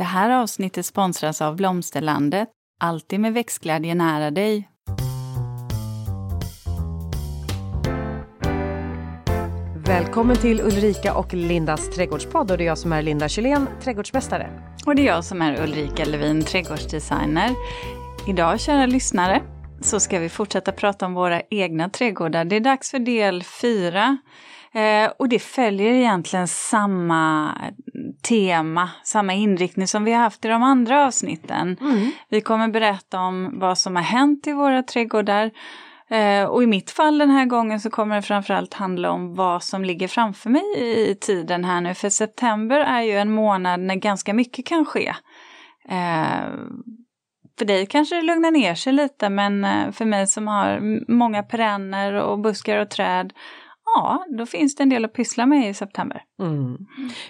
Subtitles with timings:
[0.00, 2.48] Det här avsnittet sponsras av Blomsterlandet.
[2.80, 4.68] Alltid med växtglädje nära dig.
[9.76, 14.74] Välkommen till Ulrika och Lindas trädgårdspodd och det är jag som är Linda Kylén, trädgårdsmästare.
[14.86, 17.50] Och det är jag som är Ulrika Levin, trädgårdsdesigner.
[18.28, 19.42] Idag, kära lyssnare,
[19.80, 22.44] så ska vi fortsätta prata om våra egna trädgårdar.
[22.44, 24.18] Det är dags för del fyra.
[24.74, 27.54] Eh, och det följer egentligen samma
[28.22, 31.76] tema, samma inriktning som vi har haft i de andra avsnitten.
[31.80, 32.10] Mm.
[32.28, 35.50] Vi kommer berätta om vad som har hänt i våra trädgårdar.
[36.10, 39.62] Eh, och i mitt fall den här gången så kommer det framförallt handla om vad
[39.62, 40.64] som ligger framför mig
[41.10, 41.94] i tiden här nu.
[41.94, 45.14] För september är ju en månad när ganska mycket kan ske.
[45.88, 46.50] Eh,
[47.58, 50.80] för dig kanske det lugnar ner sig lite men eh, för mig som har
[51.12, 53.32] många perenner och buskar och träd
[53.94, 56.22] ja, då finns det en del att pyssla med i september.
[56.42, 56.76] Mm.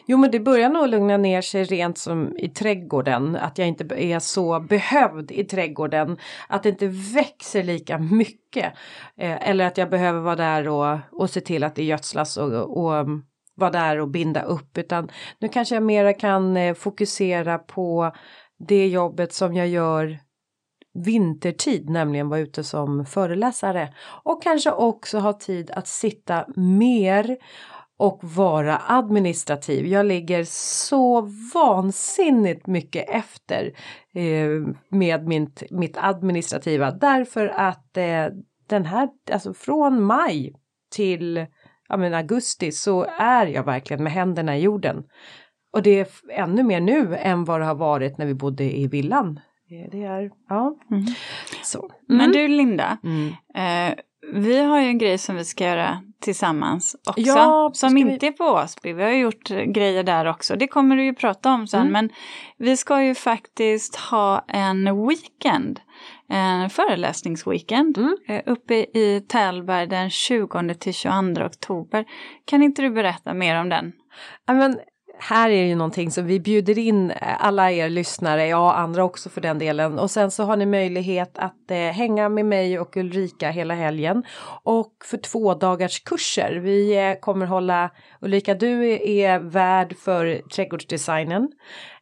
[0.07, 3.37] Jo men det börjar nog lugna ner sig rent som i trädgården.
[3.37, 6.19] Att jag inte är så behövd i trädgården.
[6.49, 8.75] Att det inte växer lika mycket.
[9.17, 12.52] Eh, eller att jag behöver vara där och, och se till att det gödslas och,
[12.52, 13.07] och
[13.55, 14.79] vara där och binda upp.
[14.79, 15.09] Utan
[15.39, 18.13] nu kanske jag mera kan eh, fokusera på
[18.59, 20.19] det jobbet som jag gör
[20.95, 27.37] vintertid, nämligen vara ute som föreläsare och kanske också ha tid att sitta mer
[27.96, 29.87] och vara administrativ.
[29.87, 31.21] Jag ligger så
[31.55, 33.73] vansinnigt mycket efter
[34.15, 38.27] eh, med mitt, mitt administrativa därför att eh,
[38.66, 40.55] den här, alltså från maj
[40.91, 41.46] till
[41.88, 45.05] ja, men augusti så är jag verkligen med händerna i jorden.
[45.73, 48.87] Och det är ännu mer nu än vad det har varit när vi bodde i
[48.87, 50.76] villan det är, ja.
[50.90, 51.04] Mm.
[51.63, 51.79] Så.
[51.79, 51.95] Mm.
[52.18, 53.29] Men du Linda, mm.
[53.54, 53.99] eh,
[54.32, 57.21] vi har ju en grej som vi ska göra tillsammans också.
[57.21, 58.27] Ja, som inte vi...
[58.27, 58.93] är på Åsby.
[58.93, 60.57] Vi har gjort grejer där också.
[60.57, 61.80] Det kommer du ju prata om sen.
[61.80, 61.93] Mm.
[61.93, 62.10] Men
[62.59, 65.81] vi ska ju faktiskt ha en weekend.
[66.28, 68.16] En föreläsningsweekend mm.
[68.28, 72.05] Eh, uppe i Tällberg den 20 till 22 oktober.
[72.45, 73.93] Kan inte du berätta mer om den?
[74.47, 74.78] Men
[75.23, 79.29] här är ju någonting som vi bjuder in eh, alla er lyssnare, ja andra också
[79.29, 79.99] för den delen.
[79.99, 84.25] Och sen så har ni möjlighet att eh, hänga med mig och Ulrika hela helgen.
[84.63, 86.57] Och för två dagars kurser.
[86.57, 91.49] Vi eh, kommer hålla, Ulrika du är värd för trädgårdsdesignen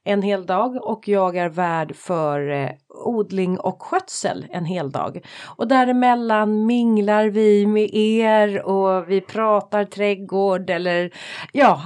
[0.09, 2.71] en hel dag och jag är värd för eh,
[3.05, 5.25] odling och skötsel en hel dag.
[5.57, 11.11] Och däremellan minglar vi med er och vi pratar trädgård eller
[11.53, 11.83] ja,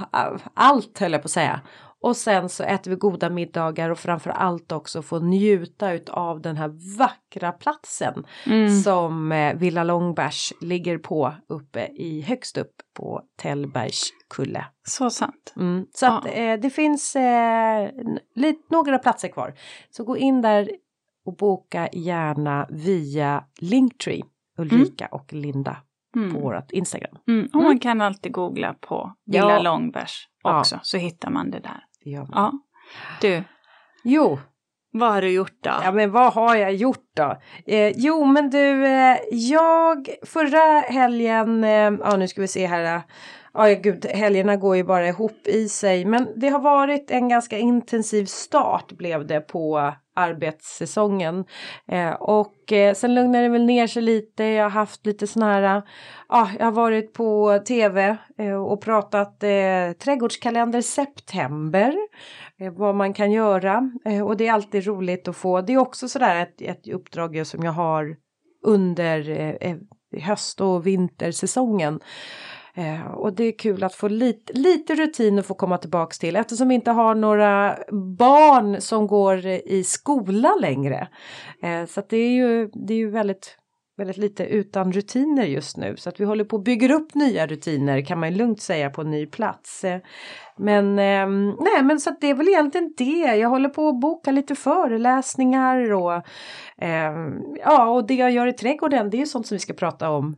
[0.53, 1.61] allt höll jag på att säga.
[2.03, 6.57] Och sen så äter vi goda middagar och framför allt också få njuta av den
[6.57, 8.81] här vackra platsen mm.
[8.81, 14.65] som eh, Villa Långbergs ligger på uppe i högst upp på Tällbergs kulle.
[14.87, 15.53] Så sant.
[15.55, 15.85] Mm.
[15.93, 16.17] Så ja.
[16.17, 17.89] att eh, det finns eh,
[18.35, 19.53] lite, några platser kvar.
[19.89, 20.71] Så gå in där
[21.25, 24.23] och boka gärna via Linktree
[24.57, 25.19] Ulrika mm.
[25.19, 25.77] och Linda
[26.15, 26.33] mm.
[26.33, 27.17] på vårt Instagram.
[27.27, 27.45] Mm.
[27.45, 27.79] Och man mm.
[27.79, 29.61] kan alltid googla på Villa ja.
[29.61, 30.79] Långbergs också ja.
[30.83, 31.83] så hittar man det där.
[32.03, 32.27] Ja.
[32.31, 32.51] ja.
[33.21, 33.43] Du.
[34.03, 34.39] Jo.
[34.91, 35.71] Vad har du gjort då?
[35.83, 37.37] Ja men vad har jag gjort då?
[37.65, 43.01] Eh, jo men du, eh, jag förra helgen, eh, ja nu ska vi se här.
[43.53, 46.05] Ja gud, helgerna går ju bara ihop i sig.
[46.05, 51.45] Men det har varit en ganska intensiv start blev det på arbetssäsongen.
[51.87, 54.43] Eh, och eh, sen lugnar det väl ner sig lite.
[54.43, 55.83] Jag har haft lite sån här, eh, ja,
[56.27, 61.95] ah, jag har varit på tv eh, och pratat eh, trädgårdskalender september.
[62.59, 65.61] Eh, vad man kan göra eh, och det är alltid roligt att få.
[65.61, 68.15] Det är också sådär ett, ett uppdrag som jag har
[68.65, 69.77] under eh, eh
[70.21, 71.99] höst och vintersäsongen.
[72.75, 76.35] Eh, och det är kul att få lite, lite rutin och få komma tillbaks till
[76.35, 77.77] eftersom vi inte har några
[78.17, 81.07] barn som går i skola längre.
[81.61, 83.57] Eh, så att det är ju, det är ju väldigt
[83.97, 87.47] väldigt lite utan rutiner just nu så att vi håller på och bygger upp nya
[87.47, 89.83] rutiner kan man lugnt säga på en ny plats.
[89.83, 90.01] Eh,
[90.57, 91.27] men eh,
[91.59, 93.35] nej men så att det är väl egentligen det.
[93.35, 96.13] Jag håller på att boka lite föreläsningar och
[96.77, 97.13] eh,
[97.65, 100.35] ja och det jag gör i trädgården det är sånt som vi ska prata om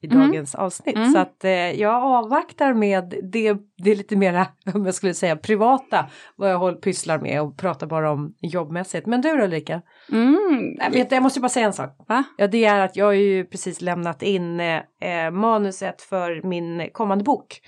[0.00, 0.18] i mm.
[0.20, 0.96] dagens avsnitt.
[0.96, 1.12] Mm.
[1.12, 5.36] Så att eh, jag avvaktar med det, det är lite mera, om jag skulle säga
[5.36, 6.06] privata,
[6.36, 9.06] vad jag håller, pysslar med och pratar bara om jobbmässigt.
[9.06, 9.82] Men du då Ulrika?
[10.12, 10.76] Mm.
[10.78, 11.96] Jag, vet, jag måste bara säga en sak.
[12.08, 12.24] Va?
[12.36, 17.24] Ja, det är att jag har ju precis lämnat in eh, manuset för min kommande
[17.24, 17.60] bok.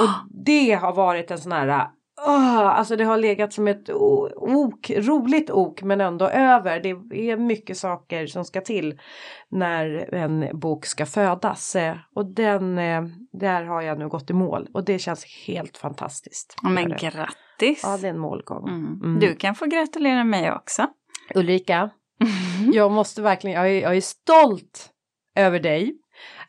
[0.00, 0.08] Och
[0.44, 1.86] det har varit en sån här
[2.16, 3.90] Oh, alltså det har legat som ett
[4.36, 6.80] ok, roligt ok men ändå över.
[6.80, 6.88] Det
[7.30, 9.00] är mycket saker som ska till
[9.48, 11.76] när en bok ska födas.
[11.76, 15.78] Eh, och den, eh, där har jag nu gått i mål och det känns helt
[15.78, 16.56] fantastiskt.
[16.62, 17.80] Men grattis!
[17.82, 18.68] Ja, det är en målgång.
[18.68, 19.00] Mm.
[19.02, 19.20] Mm.
[19.20, 20.86] Du kan få gratulera mig också.
[21.34, 21.90] Ulrika,
[22.72, 24.90] jag måste verkligen, jag är, jag är stolt
[25.36, 25.94] över dig.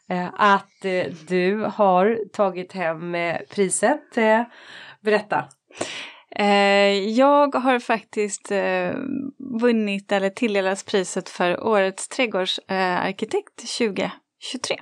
[0.09, 0.86] Eh, att
[1.27, 3.16] du har tagit hem
[3.50, 4.18] priset.
[5.04, 5.46] Eh, berätta.
[6.36, 8.92] Eh, jag har faktiskt eh,
[9.60, 14.76] vunnit eller tilldelats priset för Årets trädgårdsarkitekt 2023.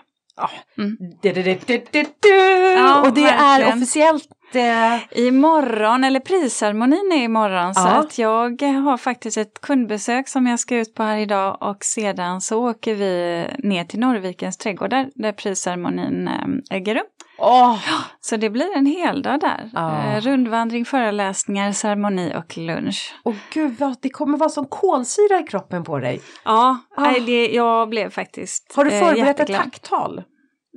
[0.78, 0.98] Mm.
[1.22, 2.30] Du, du, du, du, du, du.
[2.78, 4.28] Ja, Och det är officiellt.
[4.54, 8.00] Eh, Imorgon, eller prisceremonin är imorgon, så Ja.
[8.00, 12.42] att jag har faktiskt ett kundbesök som jag ska ut på här idag och sedan
[12.42, 17.06] så åker vi ner till Norrvikens trädgårdar där prisceremonin eh, äger rum.
[17.42, 17.80] Åh,
[18.22, 19.70] Så det blir en hel dag där.
[19.76, 23.16] Eh, rundvandring, föreläsningar, ceremoni och lunch.
[23.24, 26.22] Åh gud, vad, det kommer vara som kolsyra i kroppen på dig.
[26.46, 29.62] Ja, nej, det, jag blev faktiskt Har du eh, förberett ett jätteglad.
[29.64, 30.24] tacktal?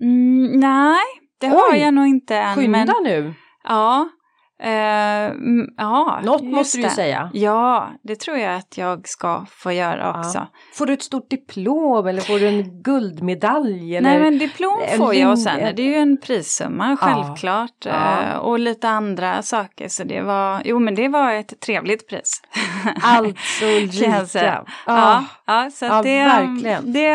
[0.02, 0.96] Mm, nej,
[1.40, 2.54] det har Oj, jag nog inte än.
[2.54, 3.34] Skynda Men, nu.
[3.64, 4.08] ja,
[4.64, 5.32] eh,
[5.76, 7.30] ja, Något måste du ju säga.
[7.32, 10.46] Ja, det tror jag att jag ska få göra också.
[10.74, 13.96] Får du ett stort diplom eller får du en guldmedalj?
[13.96, 14.08] Eller?
[14.10, 17.84] Nej men diplom får jag och sen är det ju en prissumma självklart.
[17.84, 18.22] Ja.
[18.22, 22.42] eh, Och lite andra saker så det var, jo men det var ett trevligt pris.
[23.02, 23.64] Alltså.
[23.64, 24.64] Ulrika.
[24.86, 26.92] Ja, ja, så Ja, det, verkligen.
[26.92, 27.08] Det,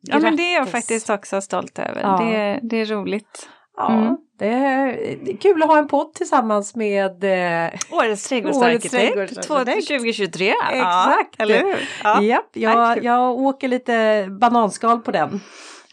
[0.00, 2.00] ja, men det är jag faktiskt också stolt över.
[2.02, 2.16] Ja.
[2.24, 3.48] Det, det är roligt.
[3.76, 4.16] Ja, Mm.
[4.38, 10.54] det, är, kul att ha en podd tillsammans med eh, Årets trädgårdsarkitekt trädgårdsarkitekt 2023.
[10.72, 11.34] Exakt.
[11.40, 11.88] eller hur?
[12.04, 12.22] Ja.
[12.22, 15.40] Japp, jag, jag åker lite bananskal på den.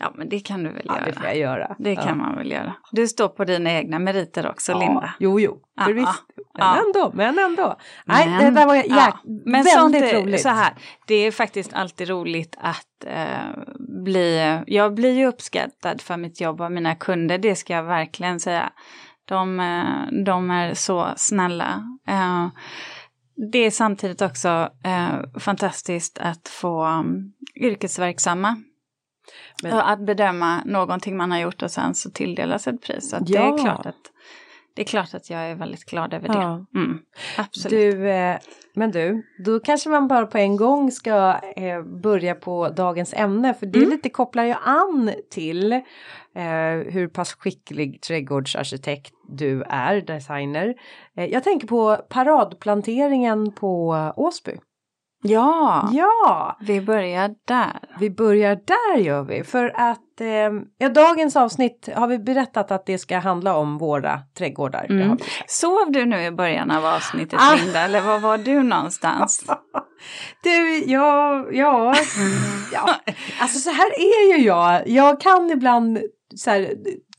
[0.02, 1.06] Ja, men det kan du väl Ja, göra.
[1.06, 1.76] det får jag göra.
[1.80, 2.16] Det kan ja.
[2.16, 2.74] man väl göra.
[2.92, 5.14] Du står på dina egna meriter också, Ja, Linda.
[5.20, 6.24] Jo, jo, Ja, för visst.
[6.36, 6.84] Men ja.
[6.86, 7.76] ändå, men ändå.
[8.06, 10.42] Nej, Men- det där var jäk- ja, Men sånt väldigt är, roligt.
[10.42, 10.74] så här,
[11.08, 13.62] det är faktiskt alltid roligt att eh,
[14.04, 18.40] bli, jag blir ju uppskattad för mitt jobb av mina kunder, det ska jag verkligen
[18.40, 18.70] säga.
[19.26, 21.84] De, eh, de är så snälla.
[22.08, 22.48] Eh,
[23.52, 28.56] det är samtidigt också eh, fantastiskt att få um, yrkesverksamma.
[29.64, 33.10] Men- Att bedöma någonting man har gjort och sen så tilldelas ett pris.
[33.10, 33.54] Så att det, Ja.
[33.54, 33.96] är klart att,
[34.76, 36.66] det är klart att jag är väldigt glad över Ja.
[36.72, 36.80] det.
[36.80, 37.00] Mm,
[37.38, 37.72] absolut.
[38.00, 38.38] Du, eh,
[38.76, 43.54] men du, då kanske man bara på en gång ska eh, börja på dagens ämne
[43.54, 43.90] för det Mm.
[43.90, 45.82] lite kopplar ju an till eh,
[46.92, 50.74] hur pass skicklig trädgårdsarkitekt du är, designer.
[51.14, 54.52] Jag tänker på paradplanteringen på Åsby.
[55.24, 57.80] Ja, Ja, vi börjar där.
[58.00, 59.44] vi börjar där gör vi.
[59.44, 60.28] För att eh,
[60.78, 64.86] ja, dagens avsnitt har vi berättat att det ska handla om våra trädgårdar.
[64.90, 65.18] Mm.
[65.48, 67.56] Sov du nu i början av avsnittet Ah.
[67.56, 69.44] Linda, eller var var du någonstans?
[70.44, 71.96] Du, ja, ja,
[72.74, 72.90] ja,
[73.42, 74.88] alltså så här är ju jag.
[74.90, 76.00] Jag kan ibland
[76.36, 76.74] så här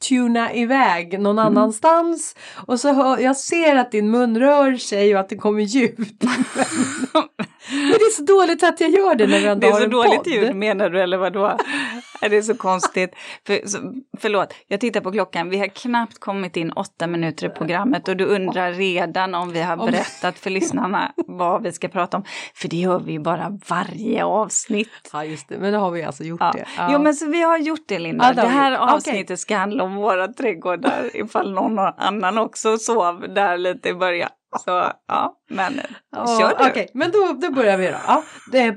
[0.09, 1.47] tuna iväg någon Mm.
[1.57, 5.61] annanstans och så hör, jag ser att din mun rör sig och att det kommer
[5.61, 6.07] ljud.
[7.73, 9.79] Men det är så dåligt att jag gör det när vi ändå Det är har
[9.79, 10.27] så en dåligt podd.
[10.33, 11.57] ljud menar du eller vadå?
[12.21, 13.11] Det är så konstigt?
[13.47, 13.79] För, så,
[14.19, 15.51] förlåt, jag tittar på klockan.
[15.51, 19.63] Vi har knappt kommit in åtta minuter i programmet och du undrar redan om vi
[19.63, 22.25] har berättat för lyssnarna vad vi ska prata om.
[22.55, 25.11] För det gör vi ju bara varje avsnitt.
[25.13, 26.53] Ja just det, men då har vi alltså gjort Ja.
[26.55, 26.65] det.
[26.93, 28.25] Jo men så vi har gjort det Linda.
[28.27, 32.79] Ja, det har det här avsnittet ska handla om våra trädgårdar ifall någon annan också
[32.79, 34.31] sov där lite i början.
[34.61, 35.81] Så ja, men
[36.17, 36.71] Ja, kör du.
[36.71, 37.97] Okej, men då, då börjar vi då.
[38.07, 38.23] Ja,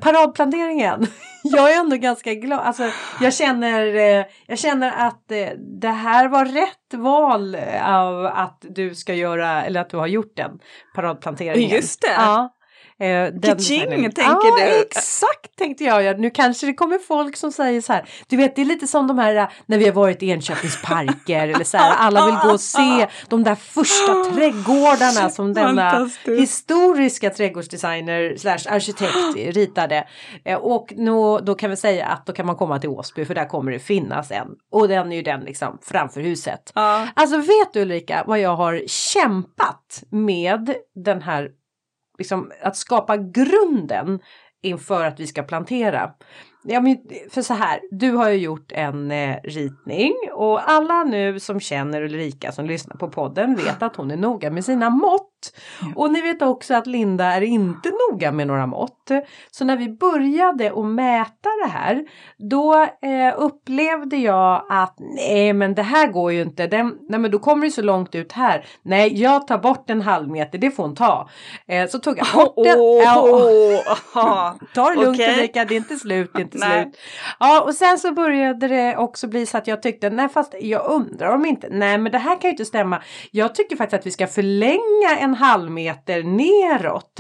[0.01, 1.08] paradplanteringen.
[1.44, 2.60] Jag är ändå ganska glad.
[2.60, 2.89] Alltså,
[3.22, 5.48] jag, känner, eh, jag känner att eh,
[5.82, 10.36] det här var rätt val av att du ska göra, eller att du har gjort
[10.36, 10.60] den
[10.96, 11.70] paradplanteringen.
[11.70, 12.13] Just det.
[12.17, 12.55] Ja.
[13.00, 14.12] Eh, den designen.
[14.12, 14.82] tänker ja, du.
[14.82, 16.04] exakt tänkte jag.
[16.04, 18.10] Ja, nu kanske det kommer folk som säger så här.
[18.28, 20.82] Du vet det är lite som de här eh, när vi har varit i Enköpings
[20.82, 21.96] parker eller så här.
[21.98, 29.56] Alla vill gå och se de där första trädgårdarna som denna historiska trädgårdsdesigner slash arkitekt
[29.56, 30.08] ritade.
[30.46, 33.36] Eh, Och nå, då kan vi säga att då kan man komma till Åsby för
[33.36, 34.48] där kommer det finnas en.
[34.72, 36.72] Och den är ju den liksom framför huset.
[36.75, 37.08] Ja.
[37.14, 40.75] Alltså vet du Ulrika vad jag har kämpat med
[41.06, 41.50] den här,
[42.17, 44.19] liksom att skapa grunden
[44.62, 46.12] inför att vi ska plantera.
[46.63, 46.98] Ja, men,
[47.29, 52.01] för så här, du har ju gjort en eh, ritning och alla nu som känner
[52.01, 55.35] Ulrika som lyssnar på podden vet att hon är noga med sina mått.
[55.96, 59.12] Och ni vet också att Linda är inte noga med några mått.
[59.52, 62.04] Så när vi började att mäta det här
[62.38, 66.68] då eh, upplevde jag att nej men det här går ju inte.
[66.68, 68.66] Den, nej men då kommer det så långt ut här.
[68.84, 71.30] Nej jag tar bort en halv meter, det får hon ta.
[71.68, 72.80] Eh, så tog jag bort den.
[73.04, 73.42] Ja, och-
[74.16, 75.34] Åh, Ta det lugnt Okej.
[75.34, 76.98] Ulrika, det är inte slut, det är inte slut.
[77.40, 80.92] Ja, och sen så började det också bli så att jag tyckte, nej fast jag
[80.92, 83.02] undrar om inte, nej men det här kan ju inte stämma.
[83.32, 87.20] Jag tycker faktiskt att vi ska förlänga en halv meter neråt.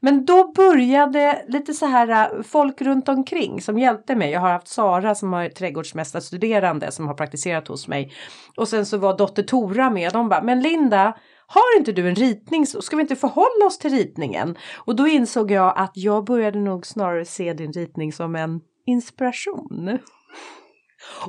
[0.00, 4.30] Men då började lite så här äh, folk runt omkring som hjälpte mig.
[4.30, 8.12] Jag har haft Sara som har trädgårdsmästarstuderande som har praktiserat hos mig.
[8.56, 10.12] Och sen så var dotter Tora med.
[10.12, 13.78] De bara, men Linda, har inte du en ritning så ska vi inte förhålla oss
[13.78, 14.56] till ritningen?
[14.74, 19.98] Och då insåg jag att jag började nog snarare se din ritning som en inspiration.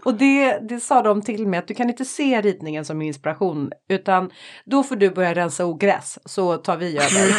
[0.04, 3.72] Och det, det sa de till mig att du kan inte se ritningen som inspiration
[3.90, 4.32] utan
[4.66, 7.34] då får du börja rensa ogräs så tar vi över.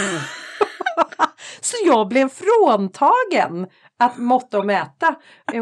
[1.60, 3.66] så jag blev fråntagen
[3.98, 5.14] att måtta och mäta.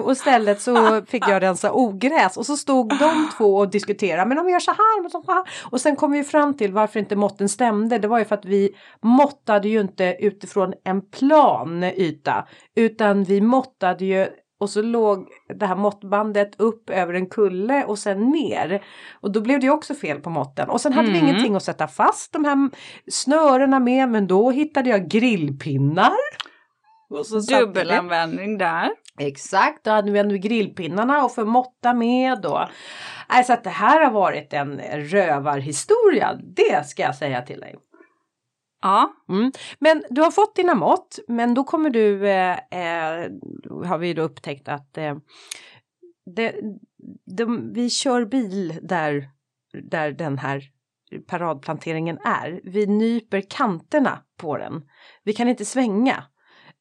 [0.04, 2.36] Och istället så fick jag rensa ogräs.
[2.36, 5.24] Och så stod de två och diskuterade men om vi gör så här och så
[5.26, 5.44] här.
[5.70, 7.98] Och sen kom vi fram till varför inte måtten stämde.
[7.98, 13.40] Det var ju för att vi måttade ju inte utifrån en plan yta utan vi
[13.40, 14.28] måttade ju
[14.60, 18.82] och så låg det här måttbandet upp över en kulle och sen ner.
[19.20, 20.68] Och då blev det också fel på måtten.
[20.70, 21.28] Och sen hade vi Mm.
[21.30, 22.70] ingenting att sätta fast de här
[23.10, 26.12] snörena med men då hittade jag grillpinnar.
[27.10, 28.90] Och så satte vi- Dubbelanvändning där.
[29.18, 32.60] Exakt, då använde vi grillpinnarna och för måtta med och
[33.26, 37.74] alltså att det här har varit en rövarhistoria, det ska jag säga till dig.
[38.82, 39.52] Ja, Mm.
[39.78, 43.30] Men du har fått dina mått, men då kommer du, eh, eh,
[43.86, 45.16] har vi då upptäckt att eh,
[46.36, 46.54] det,
[47.36, 49.28] de, vi kör bil där,
[49.90, 50.62] där den här
[51.26, 52.60] paradplanteringen är.
[52.64, 54.82] Vi nyper kanterna på den.
[55.24, 56.24] Vi kan inte svänga.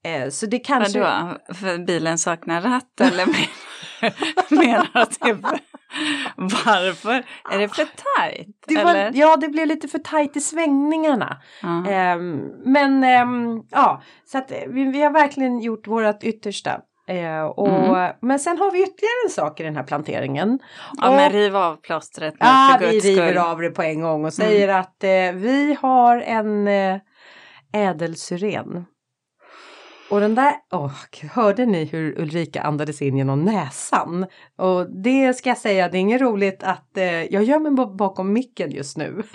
[0.03, 0.99] Eh, så det kanske...
[0.99, 1.37] vadå?
[1.53, 5.59] För bilen saknar ratt eller men- menar du att det
[6.35, 7.23] Varför?
[7.51, 8.47] Är det för tajt?
[8.67, 11.37] Det var, ja, det blev lite för tajt i svängningarna.
[11.61, 11.87] Ja.
[11.91, 16.79] Ehm, men ehm, ja, så att eh, vi, vi har verkligen gjort vårt yttersta.
[17.07, 18.11] Eh, och, Mm.
[18.21, 20.59] Men sen har vi ytterligare en sak i den här planteringen.
[20.97, 23.37] ja, och- men riv av plåstret nu Ja, för vi guds river skull.
[23.37, 26.97] av det på en gång och säger att eh, vi har en eh,
[27.73, 28.85] ädelsyren.
[30.09, 30.91] Och den där, åh,
[31.31, 34.25] hörde ni hur Ulrika andades in genom näsan?
[34.57, 38.33] Och det ska jag säga, det är inget roligt att eh, jag gömmer mig bakom
[38.33, 39.23] micken just nu.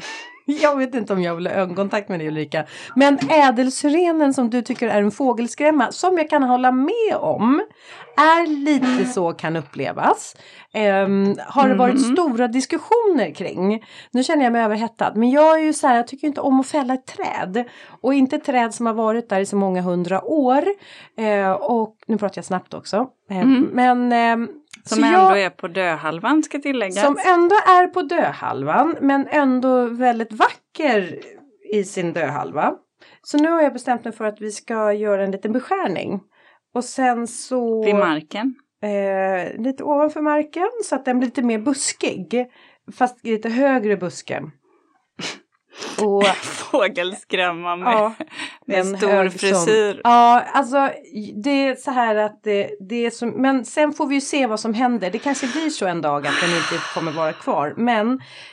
[0.63, 2.67] Jag vet inte om jag vill ha ögonkontakt med dig Ulrika.
[2.97, 7.63] Men ädelsyrenen som du tycker är en fågelskrämma, som jag kan hålla med om,
[8.17, 10.37] är lite så kan upplevas.
[10.75, 12.17] Ehm, har det varit Mhm.
[12.17, 13.85] stora diskussioner kring.
[14.11, 15.13] Nu känner jag mig överhettad.
[15.15, 17.65] Men jag är ju så här, jag tycker inte om att fälla ett träd.
[18.01, 20.65] Och inte ett träd som har varit där i så många hundra år.
[21.19, 23.07] Eh, och nu pratar jag snabbt också.
[23.31, 23.69] Eh, Mm.
[23.73, 24.49] Men ehm,
[24.85, 27.01] Som ändå jag- är på döhalvan ska tilläggas.
[27.05, 31.19] som ändå är på döhalvan men ändå väldigt vacker
[31.75, 32.73] i sin döhalva.
[33.23, 36.21] Så nu har jag bestämt mig för att vi ska göra en liten beskärning.
[36.75, 38.55] Och sen så Vid marken.
[38.83, 42.47] eh, lite ovanför marken så att den blir lite mer buskig.
[42.93, 44.43] Fast lite högre buske.
[46.03, 48.15] Och Fågelskrämma med, ja,
[48.67, 49.93] med en stor frisyr.
[49.93, 50.01] sån.
[50.05, 50.91] Ja, alltså
[51.45, 54.47] det är så här att det, det är som, men sen får vi ju se
[54.47, 55.11] vad som händer.
[55.11, 57.75] Det kanske blir så en dag att den inte kommer vara kvar.
[57.77, 58.13] Men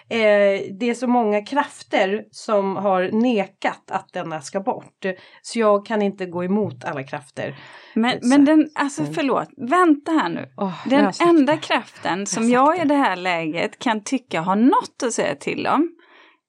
[0.10, 5.06] eh, det är så många krafter som har nekat att denna ska bort.
[5.42, 7.56] Så jag kan inte gå emot alla krafter.
[7.94, 8.28] Men, Så.
[8.28, 9.14] men den, alltså Mm.
[9.14, 10.50] förlåt, vänta här nu.
[10.56, 12.86] Har Den jag enda kraften som sagt jag i det.
[12.86, 15.90] det här läget kan tycka har något att säga till om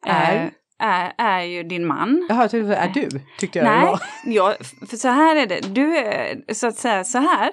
[0.06, 0.50] Är?
[0.78, 2.26] Är, är ju din man.
[2.28, 3.08] Jaha, jag det var, är du?
[3.38, 4.00] Tyckte jag det Nej, var.
[4.24, 4.56] jag,
[4.90, 5.60] för så här är det.
[5.60, 7.50] Du är så att säga så här.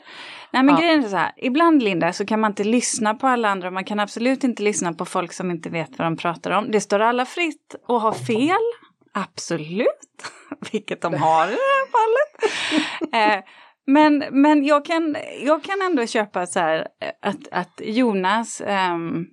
[0.51, 0.81] Nej men Ja.
[0.81, 1.31] grejen är så här.
[1.37, 3.71] Ibland Linda så kan man inte lyssna på alla andra.
[3.71, 6.71] Man kan absolut inte lyssna på folk som inte vet vad de pratar om.
[6.71, 8.57] Det står alla fritt att ha fel.
[9.13, 9.87] Absolut.
[10.71, 12.53] Vilket de har i det här fallet.
[13.39, 13.43] eh,
[13.87, 19.25] men men jag, kan, jag kan ändå köpa så här eh, att, att Jonas ehm,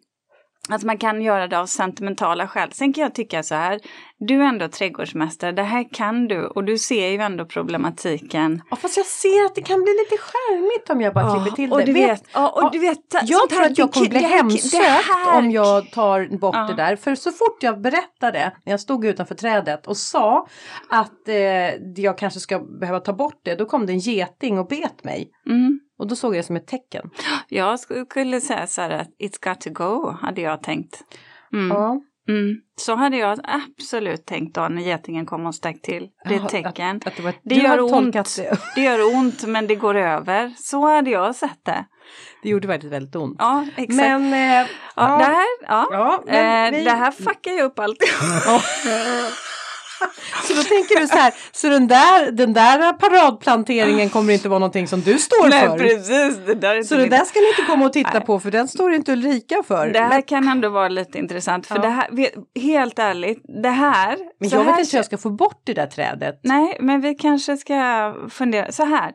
[0.69, 2.73] att man kan göra det av sentimentala skäl.
[2.73, 3.81] Sen kan jag tycka så här,
[4.27, 8.63] du är ändå trädgårdsmästare, det här kan du och du ser ju ändå problematiken.
[8.71, 11.57] Ja, fast jag ser att det kan bli lite skärmigt om jag bara Ja, klipper
[11.57, 11.85] till och det.
[11.85, 15.91] du vet, ja, och du vet, Jag tror att jag kommer bli hemsökt om jag
[15.91, 16.67] tar bort Ja.
[16.67, 16.97] det där.
[16.97, 20.47] För så fort jag berättade när jag stod utanför trädet och sa
[20.89, 21.35] att eh,
[21.97, 23.55] jag kanske ska behöva ta bort det.
[23.55, 25.31] Då kom det en geting och bet mig.
[25.47, 25.81] Mm.
[25.99, 27.11] Och då såg jag det som ett tecken.
[27.49, 31.03] Jag skulle säga så här att it's got to go, hade jag tänkt.
[31.53, 31.69] Mm.
[31.77, 32.01] Ja.
[32.29, 32.57] Mm.
[32.77, 36.09] Så hade jag absolut tänkt då när getingen kom och stack till.
[36.29, 36.97] Det är ett tecken.
[36.97, 38.15] Att, att det var, Det gör ont.
[38.37, 38.59] Det.
[38.75, 40.53] Det gör ont men det går över.
[40.57, 41.85] Så hade jag sett det.
[42.43, 43.37] det gjorde faktiskt väldigt ont.
[43.39, 43.97] Ja, exakt.
[43.97, 45.89] Men, eh, ja, Det här, ja.
[45.93, 47.99] ja, eh, vi- det här fuckar ju upp allt.
[50.49, 54.59] Så då tänker du så här, så den där, den där paradplanteringen kommer inte vara
[54.59, 55.79] någonting som du står Nej, för.
[55.79, 56.37] precis.
[56.47, 58.69] Det där är Så det där ska ni inte komma och titta på för den
[58.69, 59.91] står inte Ulrika för.
[59.91, 61.83] Det här kan ändå vara lite intressant för Ja.
[61.83, 64.17] det här, vet- helt ärligt, det här.
[64.41, 66.41] Men jag vet här inte hur jag ska få bort det där trädet.
[66.43, 69.13] Nej, men vi kanske ska fundera så här.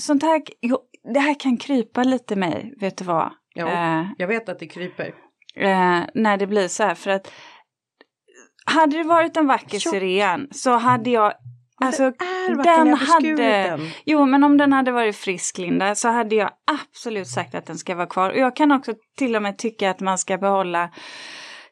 [0.00, 0.78] Sånt här, jo,
[1.14, 3.30] det här kan krypa lite mig, vet du vad?
[3.54, 3.68] Ja.
[3.68, 5.06] Eh, Jag vet att det kryper.
[5.56, 7.30] eh, när det blir så här för att
[8.64, 11.32] hade det varit en vacker syren så hade jag
[11.84, 13.34] Alltså, är den jag hade...
[13.34, 13.90] den.
[14.04, 17.78] Jo, men om den hade varit frisk, Linda, så hade jag absolut sagt att den
[17.78, 18.30] ska vara kvar.
[18.30, 20.90] Och jag kan också till och med tycka att man ska behålla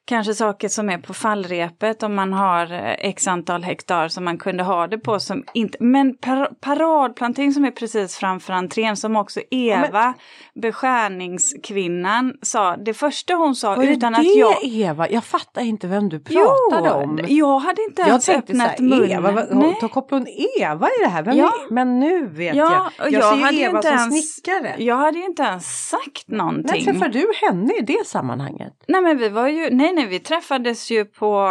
[0.08, 4.38] kanske saker som är på fallrepet om man har eh, x antal hektar som man
[4.38, 5.20] kunde ha det på.
[5.20, 10.14] Som inte, men par, paradplantering som är precis framför entrén som också Eva,
[10.54, 12.76] beskärningskvinnan, sa.
[12.76, 14.56] Det första hon sa Var utan det att jag...
[14.64, 15.08] Eva?
[15.10, 17.20] Jag fattar inte vem du pratade om.
[17.28, 19.10] jag hade inte Jag ens öppnat munnen.
[19.10, 19.46] Eva,
[19.80, 20.28] då kopplar hon
[20.60, 21.22] Eva i det här.
[21.22, 21.44] Vem Ja.
[21.46, 23.06] är, men nu vet Ja, jag.
[23.12, 24.74] Jag, jag ser hade ju Eva inte som ens- snickare.
[24.78, 26.84] Jag hade ju inte ens sagt När någonting.
[26.84, 28.72] träffade du henne i det sammanhanget?
[28.88, 31.48] Nej men vi var ju, nej nej vi träffades ju på,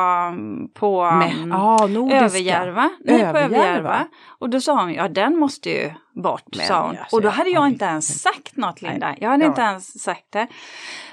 [0.74, 2.26] på Med, um, ja, nordiska.
[2.26, 2.90] Överjärva.
[3.00, 3.58] Nej, på Överjärva.
[3.58, 4.08] Överjärva.
[4.40, 5.92] Och då sa hon, ja den måste ju
[6.24, 6.98] bort, Men, sa hon.
[6.98, 9.16] alltså, och då jag hade jag hade inte ens sagt något Linda.
[9.20, 9.50] Jag hade ja.
[9.50, 10.40] inte ens sagt det.
[10.40, 10.48] Men-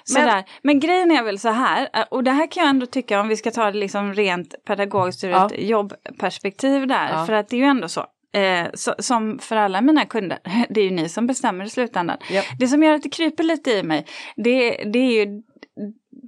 [0.05, 0.45] Sådär.
[0.63, 3.29] Men, grejen är väl så här, eh, och det här kan jag ändå tycka om
[3.29, 5.47] vi ska ta det liksom rent pedagogiskt ur Ja.
[5.47, 7.11] ett jobbperspektiv där.
[7.13, 7.27] Ja.
[7.27, 8.07] För att det är ju ändå så.
[8.35, 10.39] Eh, så, som för alla mina kunder,
[10.69, 12.17] det är ju ni som bestämmer i slutändan.
[12.31, 12.45] Japp.
[12.59, 15.43] Det som gör att det kryper lite i mig, det, det är ju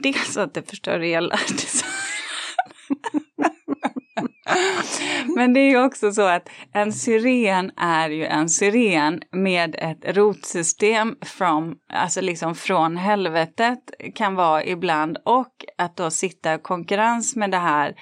[0.02, 1.38] dels att det förstör hela
[5.36, 10.16] Men det är ju också så att en syren är ju en syren med ett
[10.16, 13.78] rotsystem från, alltså liksom från helvetet
[14.14, 17.94] kan vara ibland och att då sitta i konkurrens med det här.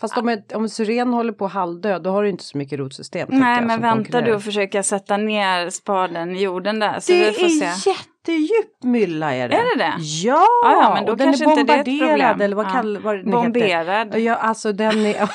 [0.00, 3.28] Fast om, ett, om syren håller på halvdö då har du inte så mycket rotsystem.
[3.30, 7.28] Nej jag, men vänta du och försöka sätta ner spaden i jorden där så Det
[7.28, 7.64] vi får se.
[7.64, 9.54] är jättedjup mylla är det.
[9.56, 9.94] Är det det?
[9.98, 12.40] Ja, Ja, ja, men då och den kanske är inte det är ett bombarderad problem.
[12.40, 12.70] eller vad, Ja.
[12.70, 13.32] kall, vad den heter.
[13.42, 14.18] Bomberad.
[14.18, 15.14] Ja, alltså den är,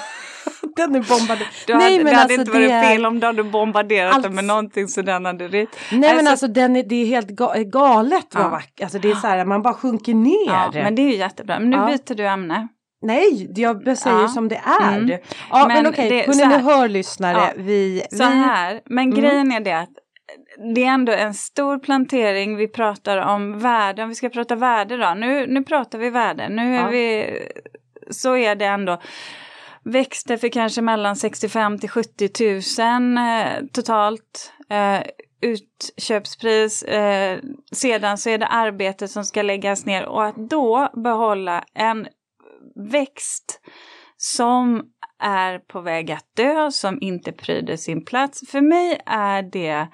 [0.75, 1.47] den är bombarderad.
[1.67, 3.43] Du hade, Nej, men det hade alltså, inte varit det är- fel om du hade
[3.43, 5.69] bombarderat Allt- den med någonting så den hade rit.
[5.91, 8.49] Nej men Alltså- alltså den är, det är helt ga, galet vad Ja.
[8.49, 8.81] vackert.
[8.83, 10.47] Alltså det är så här man bara sjunker ner.
[10.47, 11.59] Ja, men det är ju jättebra.
[11.59, 11.85] Men nu Ja.
[11.85, 12.67] byter du ämne.
[13.01, 14.27] Nej, jag säger Ja.
[14.27, 14.97] som det är.
[14.97, 15.19] Mm.
[15.49, 17.37] Ja men, Men okej, så ni hör lyssnare.
[17.37, 17.49] Ja.
[17.55, 19.19] Vi, Så vi, här, men Mm.
[19.19, 19.89] grejen är det att
[20.75, 22.57] det är ändå en stor plantering.
[22.57, 25.13] Vi pratar om värde, om vi ska prata värde då.
[25.17, 26.49] Nu, nu pratar vi värde.
[26.49, 26.87] Nu är Ja.
[26.87, 27.39] vi,
[28.09, 29.01] så är det ändå
[29.83, 32.29] växter för kanske mellan 65 till 70
[32.81, 34.53] 000 eh, totalt.
[34.69, 35.01] Eh,
[35.41, 36.83] utköpspris.
[36.83, 37.39] Eh,
[37.71, 42.07] sedan så är det arbete som ska läggas ner och att då behålla en
[42.91, 43.59] växt
[44.17, 44.83] som
[45.19, 48.51] är på väg att dö, som inte pryder sin plats.
[48.51, 49.87] För mig är det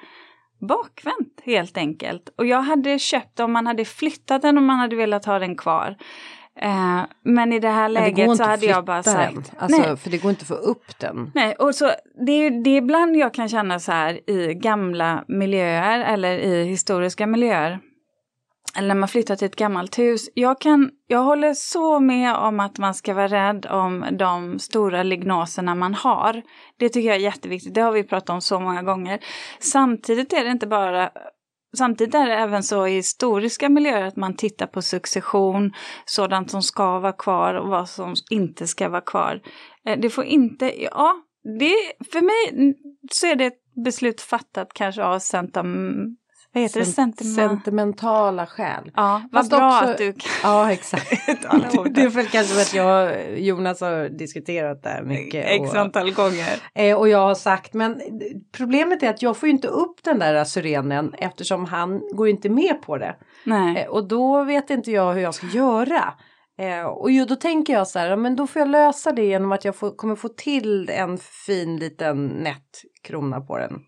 [0.68, 2.30] bakvänt helt enkelt.
[2.38, 5.56] Och jag hade köpt om man hade flyttat den och man hade velat ha den
[5.56, 5.98] kvar.
[6.60, 9.44] Eh, men i det här det läget inte så hade jag bara sagt den.
[9.58, 9.98] Alltså, nej.
[9.98, 11.32] För det går inte att få upp den.
[11.36, 11.92] Nej, och så
[12.26, 16.64] det är, det är ibland jag kan känna så här i gamla miljöer eller i
[16.64, 17.80] historiska miljöer.
[18.78, 20.30] Eller när man flyttar till ett gammalt hus.
[20.34, 25.04] Jag, kan, jag håller så med om att man ska vara rädd om de stora
[25.04, 26.42] lignoserna man har.
[26.78, 27.74] Det tycker jag är jätteviktigt.
[27.74, 29.20] Det har vi pratat om så många gånger.
[29.60, 31.12] Samtidigt är det inte bara
[31.78, 35.72] Samtidigt är det även så i historiska miljöer att man tittar på succession,
[36.06, 39.42] sådant som ska vara kvar och vad som inte ska vara kvar.
[39.86, 41.16] Eh, det får inte, ja,
[41.60, 41.76] det,
[42.12, 42.76] för mig
[43.12, 45.96] så är det ett beslut fattat kanske av centam,
[46.54, 46.86] vad heter det?
[46.86, 48.92] Sen- Sentima, Sentimentala skäl.
[48.96, 51.10] ja, vad bra också- att du kan Ja exakt.
[51.96, 55.46] det är väl kanske för att jag och Jonas har diskuterat det här mycket.
[55.48, 56.50] X och- antal gånger.
[56.76, 58.02] Eh, och jag har sagt, men
[58.58, 62.50] problemet är att jag får ju inte upp den där syrenen eftersom han går inte
[62.50, 63.16] med på det.
[63.46, 63.82] Nej.
[63.82, 66.14] Eh, och då vet inte jag hur jag ska göra.
[66.60, 69.52] Eh, och ju, då tänker jag så här, men då får jag lösa det genom
[69.52, 73.80] att jag får, kommer få till en fin liten nätt krona på den.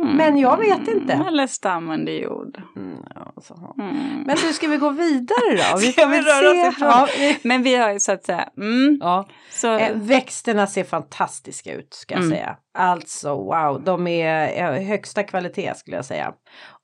[0.00, 1.12] Men jag vet inte.
[1.28, 2.60] Eller stammande jord.
[2.76, 3.74] Mm, ja, så.
[3.78, 4.22] Mm.
[4.26, 5.78] Men nu ska vi gå vidare då?
[5.80, 6.68] Vi Ska vi röra se.
[6.68, 7.08] oss ifrån Ja?
[7.42, 9.28] Men vi har ju så att säga, mm, ja.
[9.50, 12.36] så, Eh, växterna ser fantastiska ut ska jag Mm.
[12.36, 12.56] säga.
[12.78, 16.32] Alltså wow, de är eh, högsta kvalitet skulle jag säga.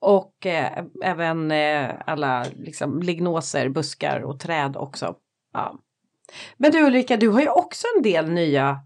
[0.01, 5.15] Och eh, även eh, alla liksom, lignoser, buskar och träd också.
[5.55, 5.75] Ja.
[6.57, 8.79] Men du Ulrika, du har ju också en del nya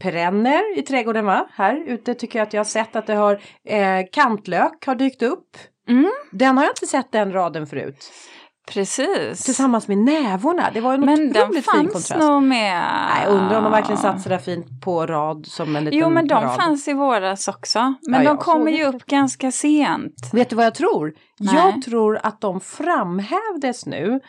[0.00, 1.46] perenner i trädgården va?
[1.54, 5.22] Här ute tycker jag att jag har sett att det har eh, kantlök har dykt
[5.22, 5.56] upp.
[5.88, 6.10] Mm.
[6.32, 8.12] Den har jag inte sett den raden förut.
[8.72, 9.44] Precis.
[9.44, 10.70] Tillsammans med nävorna.
[10.74, 12.16] Det var en men den otroligt fin fanns kontrast.
[12.28, 12.82] nog med.
[13.16, 16.28] Nej, undrar om de verkligen satt sådär fint på rad som en liten Jo, men
[16.28, 16.56] de parad.
[16.60, 17.94] fanns i våras också.
[18.08, 20.30] Men Ja, de kommer ju upp ganska sent.
[20.32, 21.12] Vet du vad jag tror?
[21.40, 21.54] Nej.
[21.54, 24.20] Jag tror att de framhävdes nu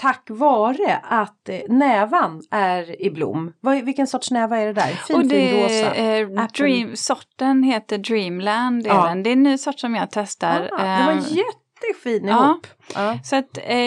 [0.00, 3.52] tack vare att eh, nävan är i blom.
[3.60, 4.86] Vad, vilken sorts näva är det där?
[5.06, 5.94] Fin, och fin det rosa.
[5.94, 6.64] är Apple.
[6.66, 8.86] dream, sorten heter Dreamland.
[8.86, 9.06] Är Ja.
[9.06, 9.22] den.
[9.22, 10.70] Det är en ny sort som jag testar.
[10.72, 12.44] Ah, den var Ehm, jättefin ja.
[12.44, 12.66] ihop.
[12.94, 13.18] Ja.
[13.24, 13.78] Så att eh,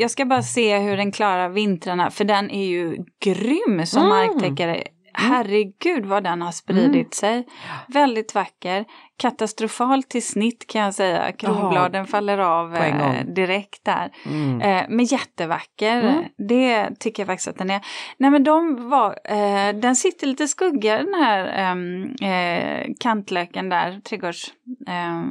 [0.00, 4.08] jag ska bara se hur den klarar vintrarna, för den är ju grym som Mm.
[4.16, 4.82] marktäckare.
[5.14, 7.10] Herregud vad den har spridit Mm.
[7.10, 7.46] sig.
[7.88, 8.84] Väldigt vacker.
[9.16, 11.32] Katastrofalt till snitt kan jag säga.
[11.32, 14.10] Kronbladen faller av eh, direkt där.
[14.26, 14.60] Mm.
[14.60, 16.00] Eh, men jättevacker.
[16.02, 16.24] Mm.
[16.48, 17.80] Det tycker jag faktiskt att den är.
[18.16, 24.00] Nej men de var, eh, den sitter lite skugga den här ehm, eh, kantlöken där,
[24.00, 24.52] trädgårds...
[24.88, 25.22] Eh,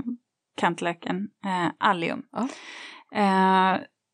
[0.58, 2.22] kantlöken, eh, allium.
[2.32, 2.48] Ja.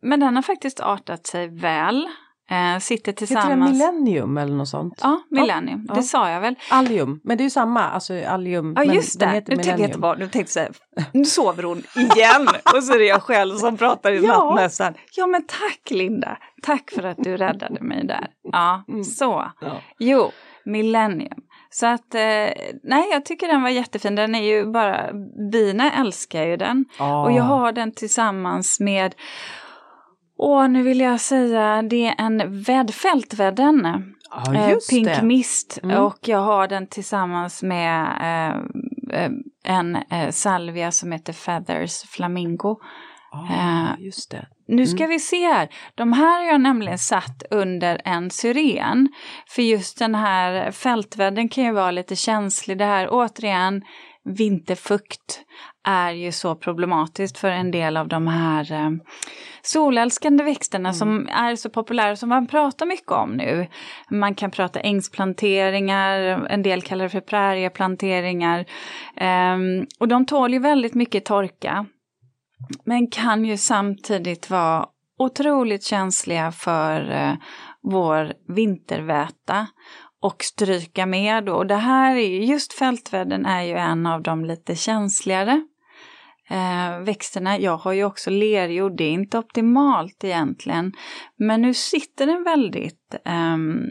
[0.01, 2.08] Men den har faktiskt artat sig väl.
[2.50, 3.72] Eh, sitter Heter det tillsammans.
[3.72, 5.00] millennium eller något sånt?
[5.04, 5.86] Ja, millennium.
[5.90, 5.96] Ja.
[5.96, 6.56] Det sa jag väl.
[6.72, 8.74] Allium, men det är ju samma, alltså allium.
[8.78, 9.44] Ja just det.
[9.48, 10.72] Nu tänkte jag bara, nu tänkte jag så här,
[11.14, 14.44] nu sover hon igen och så är det jag själv som pratar i Ja.
[14.46, 14.94] nattmössan.
[15.16, 18.28] Ja men tack Linda, tack för att du räddade mig där.
[18.52, 19.04] Ja, Mm.
[19.04, 19.52] så.
[19.62, 19.82] Ja.
[20.00, 20.32] Jo,
[20.66, 21.40] Millennium.
[21.70, 22.22] Så att, eh,
[22.84, 25.10] nej jag tycker den var jättefin, den är ju bara,
[25.52, 26.86] bina älskar ju den.
[27.26, 29.16] Och jag har den tillsammans med,
[30.38, 33.88] åh nu vill jag säga, det är en vädd, fältvädden.
[34.32, 35.21] ja, Eh, Pink det.
[35.23, 36.04] Mist Mm.
[36.04, 38.56] och jag har den tillsammans med eh,
[39.21, 39.32] eh,
[39.63, 42.76] en eh, salvia som heter Feathers Flamingo.
[43.32, 44.47] Ah, Eh, just det.
[44.67, 49.10] Nu ska vi se här, de här har jag nämligen satt under en syren.
[49.50, 52.78] För just den här fältvädden kan ju vara lite känslig.
[52.78, 53.82] Det här återigen,
[54.38, 55.41] vinterfukt
[55.88, 58.92] är ju så problematiskt för en del av de här eh,
[59.62, 63.68] solälskande växterna som är så populära som man pratar mycket om nu.
[64.10, 68.66] Man kan prata ängsplanteringar, en del kallar det för prärieplanteringar.
[69.16, 71.86] Ehm, och de tål ju väldigt mycket torka.
[72.86, 74.86] Men kan ju samtidigt vara
[75.18, 77.34] otroligt känsliga för eh,
[77.82, 79.68] vår vinterväta
[80.21, 81.45] och stryka med.
[81.45, 81.53] då.
[81.53, 85.62] Och det här är ju, just fältvädden är ju en av de lite känsligare
[86.49, 87.60] eh, växterna.
[87.60, 90.93] Jag har ju också lerjord, det är inte optimalt egentligen.
[91.38, 93.82] Men nu sitter den väldigt ehm,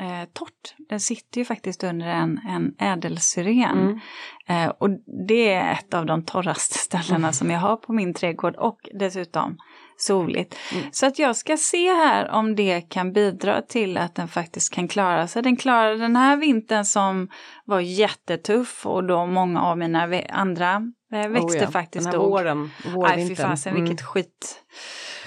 [0.00, 0.74] eh, torrt.
[0.88, 3.78] Den sitter ju faktiskt under en, en ädelsyren.
[3.78, 4.00] Mm.
[4.48, 4.90] Eh, och
[5.28, 9.56] det är ett av de torraste ställena som jag har på min trädgård och dessutom
[9.98, 10.56] soligt.
[10.72, 10.84] Mm.
[10.92, 14.88] Så att jag ska se här om det kan bidra till att den faktiskt kan
[14.88, 15.42] klara sig.
[15.42, 17.28] Den klarade den här vintern som
[17.64, 20.82] var jättetuff och då många av mina andra
[21.12, 22.30] eh, växter Oh ja, faktiskt Den här dog.
[22.30, 23.36] våren, Nej fy vårvintern.
[23.50, 24.62] fasen vilket skit.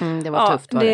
[0.01, 0.87] Mm, det var Ja, tufft var det.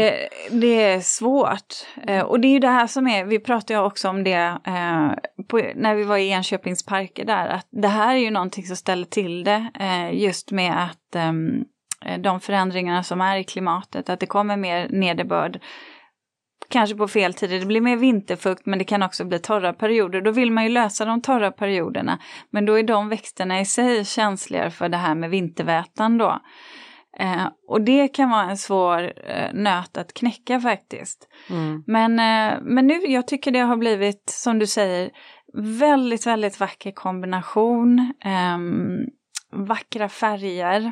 [0.50, 1.74] det, det är svårt.
[2.08, 4.58] Eh, och det är ju det här som är, vi pratade ju också om det
[4.66, 5.10] eh,
[5.48, 8.76] på, när vi var i Enköpings parker där, att det här är ju någonting som
[8.76, 11.62] ställer till det eh, just med att ehm, eh,
[12.20, 15.60] de förändringarna som är i klimatet, att det kommer mer nederbörd.
[16.70, 20.22] Kanske på fel tider, det blir mer vinterfukt men det kan också bli torra perioder.
[20.22, 22.20] Då vill man ju lösa de torra perioderna.
[22.50, 26.40] Men då är de växterna i sig känsligare för det här med vintervätan då.
[27.20, 31.28] Eh, och det kan vara en svår eh, nöt att knäcka faktiskt.
[31.50, 31.84] Mm.
[31.88, 35.10] Men, eh, men nu, jag tycker det har blivit, som du säger,
[35.80, 38.14] väldigt, väldigt vacker kombination.
[38.22, 38.98] ehm,
[39.52, 40.92] vackra färger.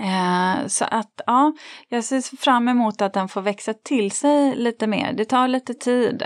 [0.00, 1.52] Eh, så att ja,
[1.88, 5.12] jag ser fram emot att den får växa till sig lite mer.
[5.12, 6.24] Det tar lite tid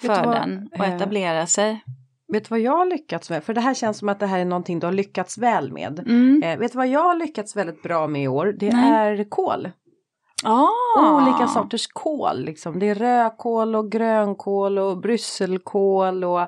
[0.00, 1.82] för vad, den att eh, etablera sig.
[2.28, 3.44] Vet du vad jag har lyckats med?
[3.44, 5.98] För det här känns som att det här är någonting du har lyckats väl med.
[5.98, 6.42] Mm.
[6.42, 8.56] Eh, vet du vad jag har lyckats väldigt bra med i år?
[8.58, 8.90] Det Nej.
[8.90, 9.68] är kål.
[10.44, 11.16] Ah.
[11.16, 12.44] Olika sorters kål.
[12.44, 12.78] Liksom.
[12.78, 16.40] Det är rödkål och grönkål och brysselkål och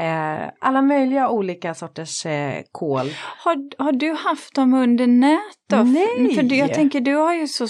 [0.00, 3.06] eh, alla möjliga olika sorters eh, kål.
[3.44, 5.76] Har, har du haft dem under nät då?
[5.76, 6.34] Nej.
[6.34, 7.66] För du, jag tänker du har ju så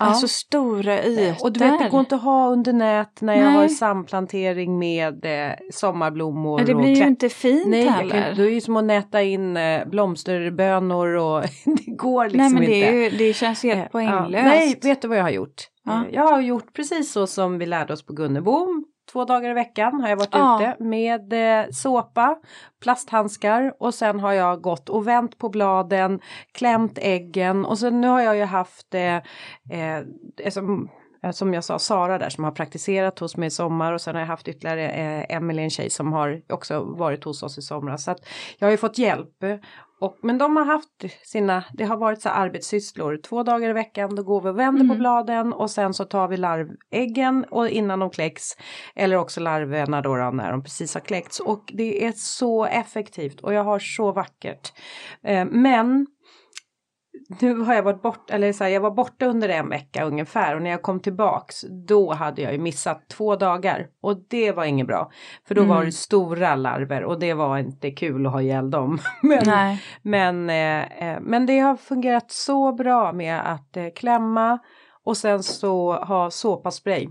[0.00, 0.06] Ja.
[0.06, 1.44] alltså stora ytor.
[1.44, 3.54] Och du vet, det går inte att ha under nät när jag Nej.
[3.54, 6.60] har samplantering med eh, sommarblommor.
[6.60, 8.10] Ja, det och blir ju klätt- inte fint Nej, jag heller.
[8.26, 12.50] kan, det är ju som att näta in eh, blomsterbönor och det går liksom Nej
[12.54, 12.74] men inte.
[12.74, 13.88] det, är ju, det känns Eh, helt ja.
[13.92, 14.44] poänglöst.
[14.44, 15.62] Nej, vet du vad jag har gjort?
[15.84, 15.92] Ja.
[15.92, 18.66] Eh, Jag har gjort precis så som vi lärde oss på Gunnebo.
[19.12, 20.60] Två dagar i veckan har jag varit Ja.
[20.62, 22.36] ute med eh, såpa,
[22.82, 26.20] plasthandskar och sen har jag gått och vänt på bladen,
[26.52, 30.02] klämt äggen och sen nu har jag ju haft eh, eh,
[30.36, 30.88] det som,
[31.22, 34.14] eh, som jag sa, Sara där som har praktiserat hos mig i sommar och sen
[34.14, 37.62] har jag haft ytterligare eh, Emelie, en tjej som har också varit hos oss i
[37.62, 38.04] somras.
[38.04, 38.26] Så att
[38.58, 39.44] jag har ju fått hjälp
[40.00, 43.16] och, men de har haft sina, det har varit så arbetssysslor.
[43.16, 46.28] Två dagar i veckan då går vi och vänder på bladen och sen så tar
[46.28, 48.56] vi larväggen och innan de kläcks.
[48.94, 51.40] Eller också larverna då, då när de precis har kläckts.
[51.40, 54.72] Och det är så effektivt och jag har så vackert.
[55.22, 56.06] Eh, men
[57.40, 60.56] nu har jag varit borta, eller så här, jag var borta under en vecka ungefär
[60.56, 64.64] och när jag kom tillbaks då hade jag ju missat två dagar och det var
[64.64, 65.10] inget bra.
[65.48, 65.76] För då Mm.
[65.76, 68.98] var det stora larver och det var inte kul att ha ihjäl dem.
[69.22, 69.82] men, Nej.
[70.02, 74.58] men, eh, eh, men det har fungerat så bra med att eh, klämma
[75.04, 77.08] och sen så ha såpaspray.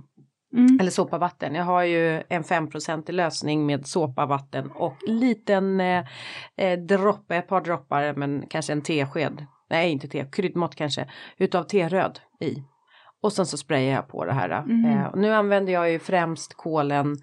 [0.57, 0.77] Mm.
[0.79, 1.55] Eller såpavatten.
[1.55, 2.67] Jag har ju en 5
[3.07, 6.05] i lösning med såpavatten och liten eh,
[6.57, 9.45] eh, droppe, ett par droppar men kanske en tesked.
[9.69, 11.09] Nej inte te, kryddmått kanske.
[11.37, 12.55] Utav teröd i.
[13.21, 14.49] Och sen så sprayar jag på det här.
[14.49, 14.85] Mm.
[14.85, 17.17] Eh, nu använder jag ju främst kolen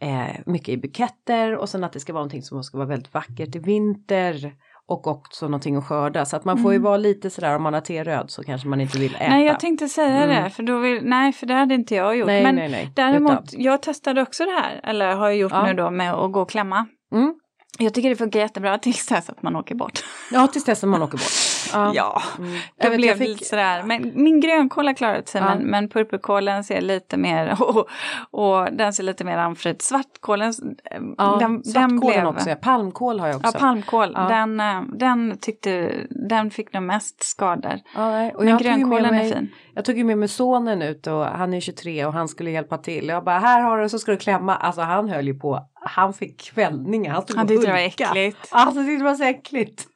[0.00, 3.14] eh, mycket i buketter och sen att det ska vara någonting som ska vara väldigt
[3.14, 4.52] vackert i vinter.
[4.90, 6.24] Och också någonting att skörda.
[6.24, 6.84] Så att man får ju Mm.
[6.84, 9.28] vara lite sådär om man har teröd så kanske man inte vill äta.
[9.28, 10.44] Nej, jag tänkte säga Mm.
[10.44, 12.26] det, för då vill, nej, för det hade inte jag gjort.
[12.26, 12.92] nej, Men nej, nej.
[12.96, 15.66] däremot, Utan- jag testade också det här, eller har gjort Ja.
[15.66, 16.86] nu då med att gå och klämma.
[17.12, 17.34] Mm.
[17.78, 20.00] Jag tycker det funkar jättebra tills dess att man åker bort.
[20.32, 21.32] Ja tills dess att man åker bort.
[21.72, 21.92] Ja.
[21.94, 22.52] Ja, Mm.
[22.76, 23.82] Jag blev jag det fick- lite sådär.
[23.82, 25.48] Men min grönkål har klarat sig, Ja.
[25.54, 27.88] men, men purpurkålen ser lite mer, och,
[28.30, 29.82] och den ser lite mer anfrit.
[29.82, 30.52] Svartkålen,
[30.90, 32.26] eh, Ja, den, den svartkålen blev...
[32.26, 32.56] också, ja.
[32.56, 33.50] palmkål har jag också.
[33.54, 34.12] Ja, palmkål.
[34.12, 35.92] Den, eh, den tyckte,
[36.28, 37.74] den fick nog mest skador.
[37.94, 38.30] Ja.
[38.34, 39.48] Och Men grönkålen mig, är fin.
[39.74, 42.78] Jag tog ju med mig sonen ut och han är 23 och han skulle hjälpa
[42.78, 43.08] till.
[43.08, 44.54] Jag bara här har du så ska du klämma.
[44.56, 47.12] Alltså han höll ju på, han fick kvällningar.
[47.12, 48.48] Han Han tyckte det var äckligt.
[48.50, 49.86] Alltså det var så äckligt.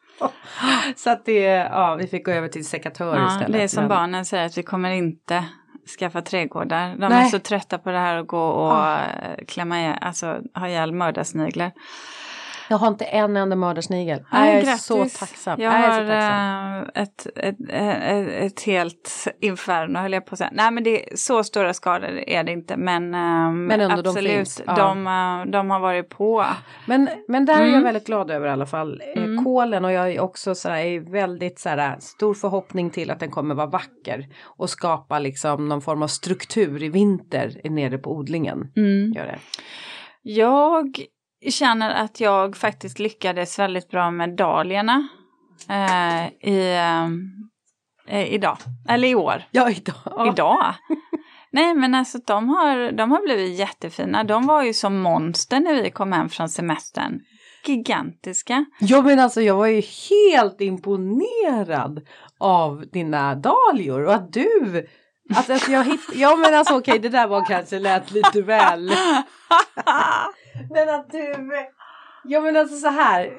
[0.96, 3.52] Så att det, ja vi fick gå över till sekatör Ja, istället.
[3.52, 5.44] det är som Men- barnen säger att vi kommer inte
[5.98, 6.88] skaffa trädgårdar.
[6.96, 7.30] De är Nej.
[7.30, 8.98] så trötta på det här att gå och Ah.
[8.98, 11.72] eh, klämma alltså ha ihjäl mördarsniglar.
[12.72, 14.24] Jag har inte en enda mördarsnigel.
[14.32, 14.84] Nej, jag är grattis.
[14.84, 15.60] så tacksam.
[15.60, 16.92] Jag jag har tacksam.
[16.94, 20.50] eh, ett, ett, ett, ett helt inferno höll jag på att säga.
[20.52, 23.10] Nej men det är så stora skador är det inte men,
[23.66, 24.62] men ändå, de absolut finns.
[24.66, 24.74] Ja.
[24.76, 26.44] de, eh, de har varit på.
[26.86, 27.82] Men, men där är jag Mm.
[27.84, 29.02] väldigt glad över i alla fall.
[29.16, 29.44] Eh, Mm.
[29.44, 33.20] Kålen och jag är också så här, är väldigt så här, stor förhoppning till att
[33.20, 34.26] den kommer vara vacker.
[34.44, 38.72] Och skapa liksom någon form av struktur i vinter nere på odlingen.
[38.76, 39.12] Mm.
[39.12, 39.38] Gör det.
[40.24, 41.00] Jag
[41.50, 45.08] känner att jag faktiskt lyckades väldigt bra med dahlierna
[45.68, 46.76] eh, i,
[48.06, 49.42] eh, idag, eller i år.
[49.50, 50.28] Ja, idag.
[50.32, 50.74] Idag?
[51.50, 54.24] Nej men alltså de har, de har blivit jättefina.
[54.24, 57.20] De var ju som monster när vi kom hem från semestern.
[57.66, 58.64] Gigantiska.
[58.80, 62.06] Ja men alltså jag var ju helt imponerad
[62.38, 64.86] av dina dahlior och att du
[65.36, 66.00] Alltså, alltså jag hitt...
[66.14, 68.88] Ja men alltså okej det där var kanske lät lite väl
[70.70, 71.34] Men att du
[72.24, 73.30] Ja men alltså så här.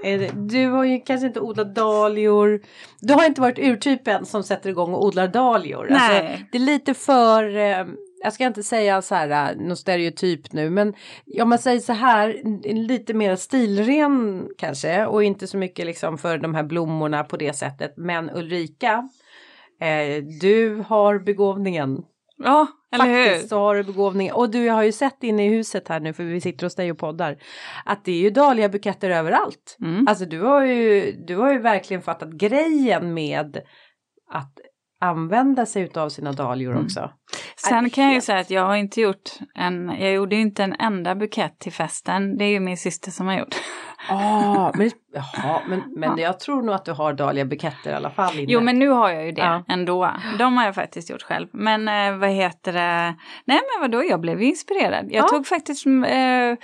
[0.47, 2.61] Du har ju kanske inte odlat dahlior.
[2.99, 5.91] Du har inte varit urtypen som sätter igång och odlar dahlior.
[5.91, 6.49] Alltså, Nej.
[6.51, 7.85] Det är lite för eh,
[8.23, 10.93] Jag ska inte säga så här eh, någon stereotyp nu men
[11.41, 12.41] om man säger så här
[12.73, 17.53] lite mer stilren kanske och inte så mycket liksom för de här blommorna på det
[17.53, 17.93] sättet.
[17.97, 19.09] Men Ulrika
[19.81, 22.03] eh, du har begåvningen.
[22.37, 23.47] Ja, eller Faktiskt hur?
[23.47, 24.33] så har du begåvning.
[24.33, 26.75] Och du jag har ju sett inne i huset här nu för vi sitter hos
[26.75, 27.37] dig och poddar.
[27.85, 29.77] Att det är ju dahliabuketter överallt.
[29.81, 30.07] Mm.
[30.07, 33.57] Alltså du har ju, du har ju verkligen fattat grejen med
[34.31, 34.53] att
[35.01, 36.85] använda sig utav sina dahlior Mm.
[36.85, 37.11] också.
[37.57, 40.63] Sen kan jag ju säga att jag har inte gjort en, jag gjorde ju inte
[40.63, 42.37] en enda bukett till festen.
[42.37, 43.55] Det är ju min syster som har gjort.
[44.09, 48.39] Ah, men, jaha, men, men jag tror nog att du har dahliabuketter i alla fall
[48.39, 48.51] inne.
[48.51, 49.63] Jo men nu har jag ju det Ja.
[49.67, 50.11] ändå.
[50.39, 51.47] De har jag faktiskt gjort själv.
[51.51, 53.15] Men eh, vad heter det?
[53.45, 55.05] Nej men vadå, jag blev inspirerad.
[55.11, 55.27] Jag Ja.
[55.27, 56.55] tog faktiskt eh,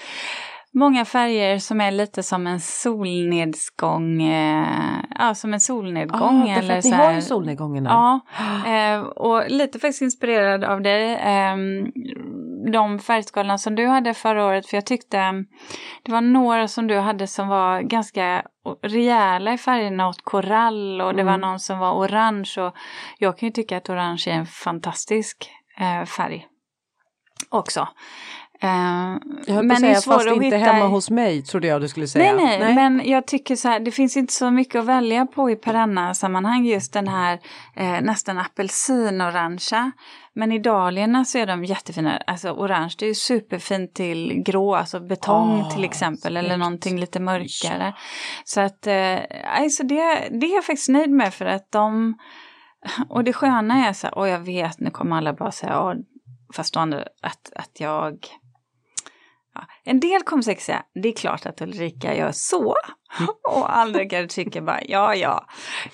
[0.73, 4.21] många färger som är lite som en solnedgång.
[4.23, 4.65] Eh,
[5.19, 6.41] ja, som en solnedgång.
[6.41, 7.91] ah, därför eller att ni har ju solnedgången där.
[7.91, 8.19] Ja,
[8.95, 11.13] eh, och lite faktiskt inspirerad av dig.
[11.13, 11.55] Eh,
[12.69, 15.17] de färgskalorna som du hade förra året, för jag tyckte
[16.03, 18.43] det var några som du hade som var ganska
[18.81, 21.41] rejäla i färgerna åt korall och det var Mm.
[21.41, 22.75] någon som var orange och
[23.17, 26.45] jag kan ju tycka att orange är en fantastisk eh, färg
[27.49, 27.87] också.
[28.61, 28.69] Eh,
[29.47, 31.81] Jag höll men är säga svårt fast att inte hitta hemma hos mig trodde jag
[31.81, 32.35] du skulle säga.
[32.35, 35.49] Nej, nej, men jag tycker så här, det finns inte så mycket att välja på
[35.49, 36.65] i perenna-sammanhang.
[36.65, 37.39] Just den här
[37.75, 39.91] eh, nästan apelsinorangea.
[40.33, 42.17] Men i dahlierna så är de jättefina.
[42.17, 46.37] Alltså orange, det är ju superfint till grå, alltså betong Ah, till exempel.
[46.37, 47.93] Eller någonting lite mörkare.
[48.43, 52.17] Så att, eh, alltså det, det är jag faktiskt nöjd med för att de...
[53.09, 55.95] Och det sköna är så här, och jag vet, nu kommer alla bara säga, ja,
[56.53, 58.27] fast andra, att, att jag
[59.83, 62.75] En del kommer säkert säga, det är klart att Ulrika gör så.
[63.49, 65.45] Och andra kanske tycker bara, ja ja.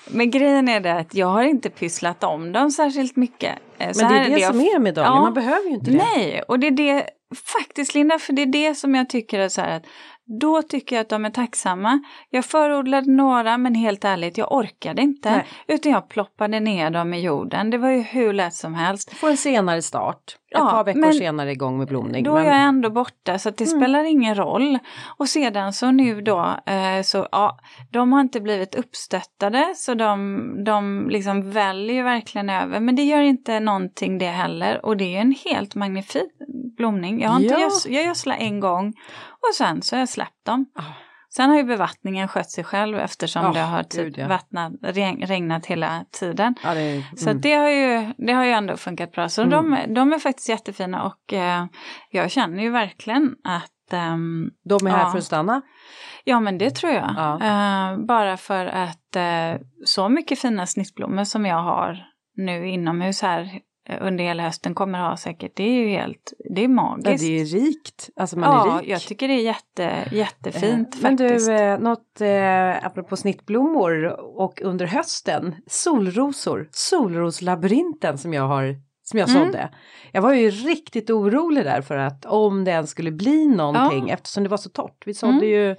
[0.06, 3.58] Men grejen är det att jag har inte pysslat om dem särskilt mycket.
[3.78, 5.90] Eh, så Men det är det, det som är medaljen, ja, man behöver ju inte
[5.90, 5.96] det.
[5.96, 9.48] Nej, och det är det faktiskt Linda, för det är det som jag tycker är
[9.48, 9.84] så här att
[10.40, 12.00] då tycker jag att de är tacksamma.
[12.30, 15.30] Jag förordade några men helt ärligt, jag orkade inte.
[15.30, 15.46] Nej.
[15.68, 17.70] Utan jag ploppade ner dem i jorden.
[17.70, 19.12] Det var ju hur lätt som helst.
[19.16, 20.36] Få en senare start.
[20.50, 22.24] Ett ja, par veckor senare igång med blomning.
[22.24, 22.46] Då men...
[22.46, 23.80] är jag ändå borta så det mm.
[23.80, 24.78] spelar ingen roll.
[25.18, 27.58] Och sedan så nu då eh, så ja,
[27.90, 32.80] de har inte blivit uppstöttade så de, de liksom väljer verkligen över.
[32.80, 36.30] Men det gör inte någonting det heller och det är en helt magnifik
[36.76, 37.22] blomning.
[37.22, 37.60] Jag har inte ja.
[37.60, 38.94] göds, jag gödslar en gång
[39.48, 40.66] och sen så har jag släppt dem.
[40.78, 40.84] Oh.
[41.28, 44.28] Sen har ju bevattningen skött sig själv eftersom oh, det har typ Gud, ja.
[44.28, 44.72] vattnat,
[45.20, 46.54] regnat hela tiden.
[46.62, 47.02] Ja, det, mm.
[47.16, 49.28] Så det har, ju, det har ju ändå funkat bra.
[49.28, 49.70] Så mm.
[49.70, 51.64] de, de är faktiskt jättefina och eh,
[52.10, 55.10] jag känner ju verkligen att um, De är här ja.
[55.10, 55.62] för att stanna?
[56.24, 57.14] Ja men det tror jag.
[57.16, 57.34] Ja.
[57.34, 63.42] Uh, bara för att uh, så mycket fina snittblommor som jag har nu inomhus här
[63.42, 63.50] Eh,
[64.00, 65.52] under hela hösten kommer ha säkert.
[65.56, 67.22] Det är ju helt, det är magiskt.
[67.22, 68.10] Ja, det är rikt.
[68.16, 68.90] Alltså man ja, är rik.
[68.90, 71.46] jag tycker det är jätte, jättefint eh, Men faktiskt.
[71.46, 74.04] du, eh, något eh, apropå snittblommor
[74.38, 78.76] och under hösten, solrosor, solroslabyrinten som jag har
[79.08, 79.44] som jag mm.
[79.44, 79.68] sådde.
[80.12, 84.14] Jag var ju riktigt orolig där för att om det ens skulle bli någonting ja.
[84.14, 85.02] eftersom det var så torrt.
[85.06, 85.48] Vi sådde mm.
[85.48, 85.76] ju,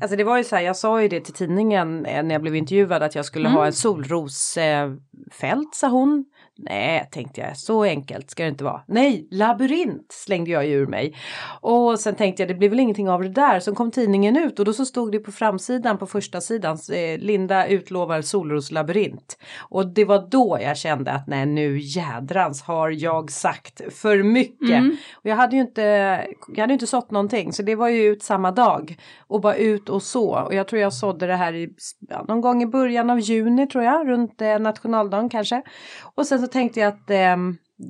[0.00, 2.42] alltså det var ju så här, jag sa ju det till tidningen eh, när jag
[2.42, 3.58] blev intervjuad att jag skulle mm.
[3.58, 6.24] ha en solrosfält sa hon.
[6.56, 8.82] Nej, tänkte jag, så enkelt ska det inte vara.
[8.86, 11.14] Nej, labyrint slängde jag ur mig.
[11.60, 13.60] Och sen tänkte jag, det blir väl ingenting av det där.
[13.60, 17.18] Så kom tidningen ut och då så stod det på framsidan på första sidan, eh,
[17.18, 19.38] Linda utlovar solroslabyrint.
[19.60, 24.68] Och det var då jag kände att nej, nu jädrans har jag sagt för mycket.
[24.68, 24.96] Mm.
[25.14, 25.82] Och jag hade ju inte,
[26.48, 28.96] jag hade inte sått någonting, så det var ju ut samma dag.
[29.26, 30.40] Och bara ut och så.
[30.40, 31.68] Och jag tror jag sådde det här i,
[32.08, 35.62] ja, någon gång i början av juni tror jag, runt eh, nationaldagen kanske.
[36.14, 37.36] Och sen så tänkte jag att eh,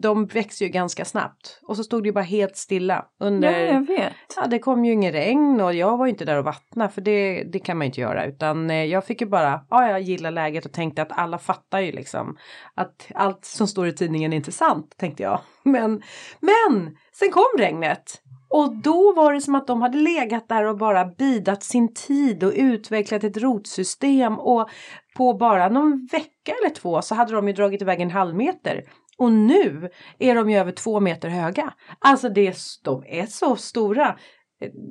[0.03, 1.61] de växer ju ganska snabbt.
[1.63, 3.05] Och så stod det ju bara helt stilla.
[3.21, 4.13] Under, ja, jag vet.
[4.37, 7.01] Ja, det kom ju ingen regn och jag var ju inte där och vattna för
[7.01, 8.25] det, det kan man inte göra.
[8.25, 11.81] Utan eh, jag fick ju bara, ja jag gillar läget och tänkte att alla fattar
[11.81, 12.37] ju liksom
[12.75, 15.41] att allt som står i tidningen är inte sant, tänkte jag.
[15.63, 16.03] Men,
[16.41, 18.21] men sen kom regnet.
[18.51, 22.45] Och då var det som att de hade legat där och bara bidat sin tid
[22.45, 24.69] och utvecklat ett rotsystem och
[25.15, 28.85] på bara någon vecka eller två så hade de ju dragit iväg en halv meter.
[29.19, 31.73] Och nu är de ju över två meter höga.
[31.99, 34.17] Alltså det, de är så stora.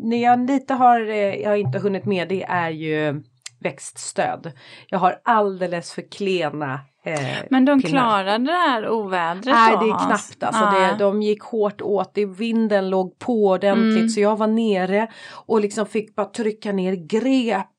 [0.03, 3.23] När jag lite har, eh, jag inte hunnit med det är ju
[3.59, 4.51] växtstöd.
[4.87, 10.05] Jag har alldeles för klena Eh, men de klarade det här ovädret Nej det är
[10.05, 10.65] knappt alltså.
[10.65, 14.09] Det, de gick hårt åt det, vinden låg på ordentligt mm.
[14.09, 15.07] så jag var nere
[15.45, 16.95] och liksom fick bara trycka ner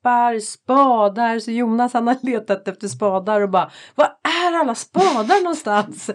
[0.04, 1.38] grepar, spadar.
[1.38, 6.10] Så Jonas han har letat efter spadar och bara Var är alla spadar någonstans?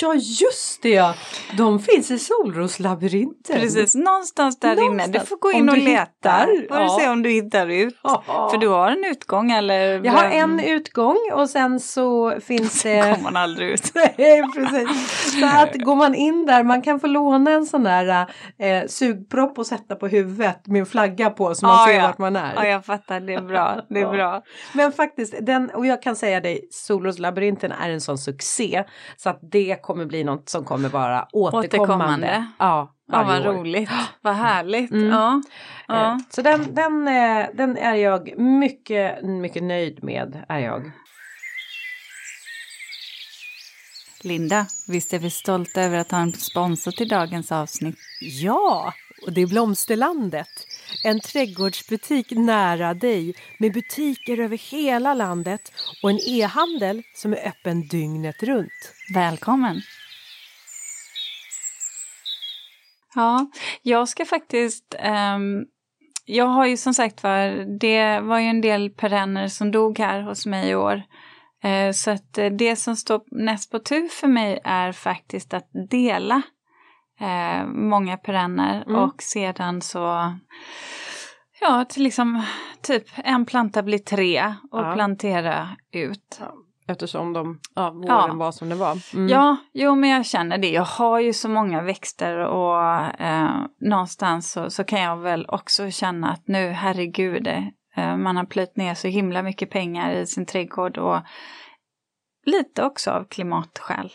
[0.00, 1.14] Ja just det ja!
[1.56, 3.60] De finns i solroslabyrinten.
[3.60, 5.08] Precis, någonstans där någonstans.
[5.08, 5.18] inne.
[5.18, 6.46] Du får gå in och leta.
[6.68, 6.98] Får ja.
[7.00, 7.96] se om du hittar ut.
[8.02, 8.48] Ja.
[8.50, 10.04] För du har en utgång eller?
[10.04, 13.00] Jag har en utgång och sen så finns det...
[13.00, 13.92] kommer man aldrig ut.
[13.94, 15.40] Nej, precis.
[15.40, 18.26] Så att går man in där, man kan få låna en sån där
[18.58, 22.06] eh, sugpropp och sätta på huvudet med en flagga på så man ah, ser ja.
[22.06, 22.54] vart man är.
[22.54, 23.20] Ja, jag fattar.
[23.20, 23.80] Det är bra.
[23.88, 24.42] Det är bra.
[24.72, 28.84] Men faktiskt, den, och jag kan säga dig, Solroslabyrinten är en sån succé
[29.16, 31.68] så att det kommer bli något som kommer vara återkommande.
[31.68, 32.46] återkommande.
[32.58, 32.90] Ja.
[33.06, 34.90] Ja, vad roligt, vad härligt.
[34.90, 35.08] Mm.
[35.08, 35.42] Ja.
[35.88, 36.12] ja.
[36.12, 40.44] Eh, så den, den, eh, den är jag mycket, mycket nöjd med.
[40.48, 40.92] Är jag.
[44.22, 47.98] Linda, visst är vi stolta över att ha en sponsor till dagens avsnitt?
[48.20, 48.92] Ja,
[49.26, 50.48] och det är Blomsterlandet.
[51.02, 57.88] En trädgårdsbutik nära dig med butiker över hela landet och en e-handel som är öppen
[57.88, 58.92] dygnet runt.
[59.14, 59.80] Välkommen!
[63.14, 63.50] Ja,
[63.82, 64.94] jag ska faktiskt
[65.34, 65.66] um,
[66.24, 70.22] jag har ju som sagt var, det var ju en del perenner som dog här
[70.22, 71.02] hos mig i år.
[71.64, 75.70] Uh, så att eh, det som står näst på tur för mig är faktiskt att
[75.90, 76.42] dela
[77.20, 79.02] eh, många perenner mm.
[79.02, 80.32] och sedan så
[81.60, 82.42] Ja, till liksom
[82.82, 84.92] typ en planta blir tre och ja.
[84.94, 86.40] plantera ut.
[86.40, 86.54] Ja,
[86.86, 88.34] eftersom de, ja, våren ja.
[88.34, 89.14] var som det var.
[89.14, 89.28] Mm.
[89.28, 90.70] Ja, jo men jag känner det.
[90.70, 93.50] Jag har ju så många växter och eh,
[93.80, 97.48] någonstans så, så kan jag väl också känna att nu, herregud,
[97.96, 101.20] Eh, man har plöjt ner så himla mycket pengar i sin trädgård och
[102.46, 104.12] lite också av klimatskäl.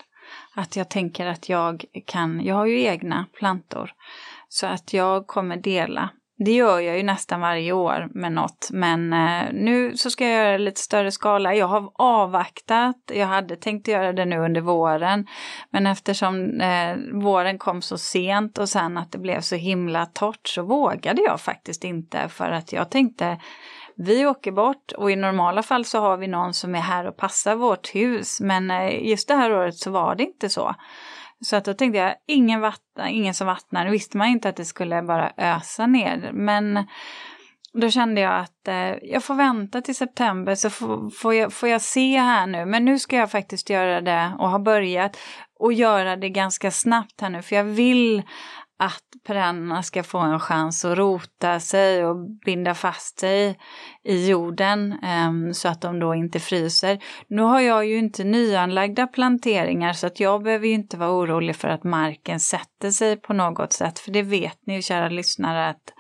[0.60, 3.92] Att jag tänker att jag kan, jag har ju egna plantor.
[4.50, 6.10] Så att jag kommer dela.
[6.46, 10.34] Det gör jag ju nästan varje år med något, men eh, nu så ska jag
[10.34, 11.56] göra det lite större skala.
[11.56, 15.28] Jag har avvaktat, jag hade tänkt göra det nu under våren,
[15.70, 20.48] men eftersom eh, våren kom så sent och sen att det blev så himla torrt
[20.48, 23.38] så vågade jag faktiskt inte för att jag tänkte
[24.02, 27.18] vi åker bort och i normala fall så har vi någon som är här och
[27.18, 30.76] passar vårt hus men eh, just det här året så var det inte så.
[31.46, 33.86] Så att då tänkte jag, ingen, vattna, ingen som vattnar.
[33.86, 36.30] Nu visste man inte att det skulle bara ösa ner.
[36.34, 36.88] Men
[37.74, 41.70] då kände jag att eh, jag får vänta till september så får, får, jag, får
[41.70, 42.66] jag se här nu.
[42.66, 45.18] Men nu ska jag faktiskt göra det och ha börjat
[45.60, 47.42] och göra det ganska snabbt här nu.
[47.42, 48.24] För jag vill
[48.80, 53.60] att perennerna ska få en chans att rota sig och binda fast sig
[54.04, 54.96] i jorden
[55.28, 57.00] um, så att de då inte fryser.
[57.28, 61.56] Nu har jag ju inte nyanlagda planteringar så att jag behöver ju inte vara orolig
[61.56, 64.00] för att marken sätter sig på något sätt.
[64.00, 65.94] För det vet ni ju kära lyssnare att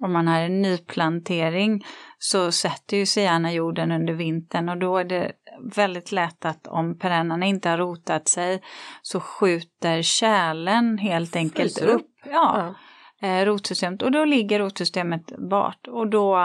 [0.00, 1.84] om man har en nyplantering
[2.18, 6.66] så sätter ju sig gärna jorden under vintern och då är det väldigt lätt att
[6.66, 8.62] om perennerna inte har rotat sig
[9.02, 12.06] så skjuter kärlen helt enkelt Fryser upp.
[12.24, 12.74] Ja,
[13.20, 13.28] ja.
[13.28, 14.02] Eh, rotsystemet.
[14.02, 15.86] Och då ligger rotsystemet bart.
[15.88, 16.38] Och då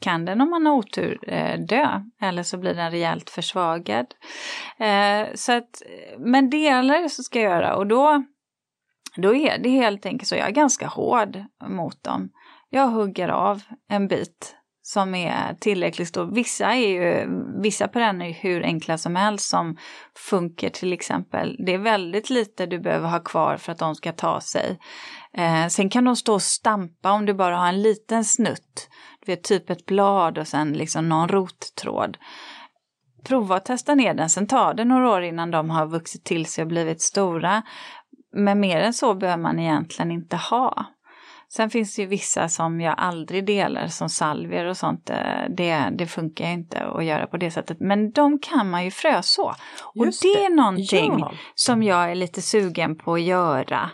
[0.00, 2.00] kan den om man har otur eh, dö.
[2.20, 4.06] Eller så blir den rejält försvagad.
[4.78, 5.82] Eh, så att,
[6.18, 7.76] men delar så ska jag göra.
[7.76, 8.24] Och då,
[9.16, 12.30] då är det helt enkelt så, jag är ganska hård mot dem.
[12.70, 14.56] Jag hugger av en bit
[14.86, 16.34] som är tillräckligt stor.
[16.34, 17.26] Vissa är ju,
[17.62, 19.76] vissa perenner är hur enkla som helst som
[20.14, 21.56] funkar till exempel.
[21.66, 24.78] Det är väldigt lite du behöver ha kvar för att de ska ta sig.
[25.36, 28.88] Eh, sen kan de stå och stampa om du bara har en liten snutt.
[29.24, 32.18] Du vet typ ett blad och sen liksom någon rottråd.
[33.24, 36.46] Prova att testa ner den, sen tar det några år innan de har vuxit till
[36.46, 37.62] sig och blivit stora.
[38.32, 40.93] Men mer än så behöver man egentligen inte ha.
[41.56, 45.10] Sen finns det ju vissa som jag aldrig delar som salvier och sånt.
[45.10, 45.16] Eh,
[45.48, 47.80] det, det funkar inte att göra på det sättet.
[47.80, 49.54] Men de kan man ju fröså.
[49.94, 51.32] Och Just det är någonting ja.
[51.54, 53.90] som jag är lite sugen på att göra.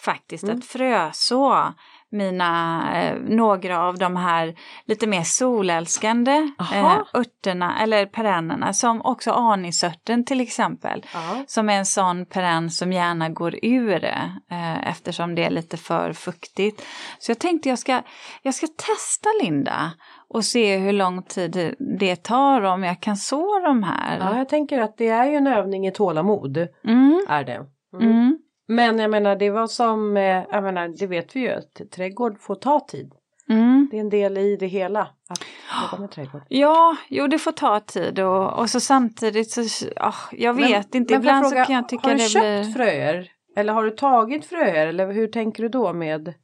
[0.00, 0.58] Faktiskt, mm.
[0.58, 1.74] att fröså
[2.16, 4.54] mina, eh, några av de här
[4.86, 11.04] lite mer solälskande eh, örterna eller perennerna som också anisörten till exempel.
[11.14, 11.44] Aha.
[11.46, 16.12] Som är en sån perenn som gärna går ur eh, eftersom det är lite för
[16.12, 16.86] fuktigt.
[17.18, 18.02] Så jag tänkte jag ska,
[18.42, 19.92] jag ska testa Linda
[20.28, 24.18] och se hur lång tid det tar om jag kan så de här.
[24.18, 26.56] Ja, jag tänker att det är ju en övning i tålamod.
[26.84, 27.26] Mm.
[27.28, 27.66] Är det.
[27.94, 28.10] Mm.
[28.10, 28.38] Mm.
[28.68, 32.40] Men jag menar det var som, eh, jag menar det vet vi ju att trädgård
[32.40, 33.12] får ta tid.
[33.48, 33.88] Mm.
[33.90, 35.44] Det är en del i det hela att
[35.82, 36.42] jobba med trädgård.
[36.48, 39.60] Ja, jo det får ta tid och, och så samtidigt så,
[39.96, 42.40] oh, jag vet men, inte, men ibland fråga, så kan jag tycka det blir...
[42.40, 43.30] Har du köpt fröer?
[43.56, 46.34] Eller har du tagit fröer eller hur tänker du då med?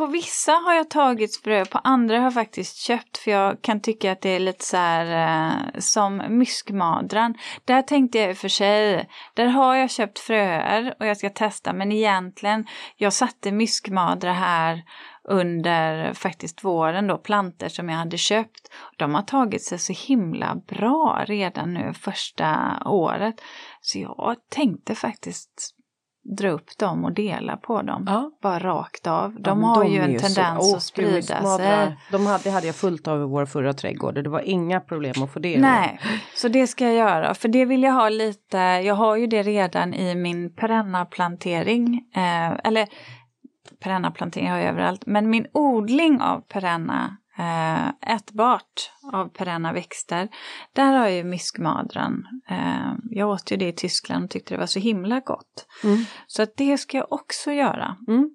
[0.00, 3.80] På vissa har jag tagit frö, på andra har jag faktiskt köpt för jag kan
[3.80, 5.06] tycka att det är lite så här
[5.46, 7.34] eh, som myskmadran.
[7.64, 11.30] Där tänkte jag i och för sig, där har jag köpt fröer och jag ska
[11.30, 14.82] testa men egentligen, jag satte myskmadra här
[15.24, 18.68] under faktiskt våren då, planter som jag hade köpt.
[18.96, 23.40] De har tagit sig så himla bra redan nu första året.
[23.80, 25.79] Så jag tänkte faktiskt
[26.22, 28.04] dra upp dem och dela på dem.
[28.06, 28.30] Ja.
[28.42, 29.40] Bara rakt av.
[29.40, 31.96] De ja, har de ju en tendens så, att sprida sig.
[32.10, 34.80] De hade, det hade jag fullt av i vår förra trädgård och det var inga
[34.80, 35.60] problem att få det.
[35.60, 36.00] Nej,
[36.34, 37.34] så det ska jag göra.
[37.34, 42.04] För det vill jag ha lite, jag har ju det redan i min perennaplantering.
[42.14, 42.88] Eh, eller
[43.84, 45.06] perennaplantering har jag överallt.
[45.06, 47.16] Men min odling av perenna
[48.06, 50.28] ätbart av perenna växter.
[50.72, 52.24] Där har ju myskmadran.
[52.50, 55.66] Eh, jag åt ju det i Tyskland och tyckte det var så himla gott.
[55.84, 56.04] Mm.
[56.26, 57.96] Så att det ska jag också göra.
[58.08, 58.30] Mm.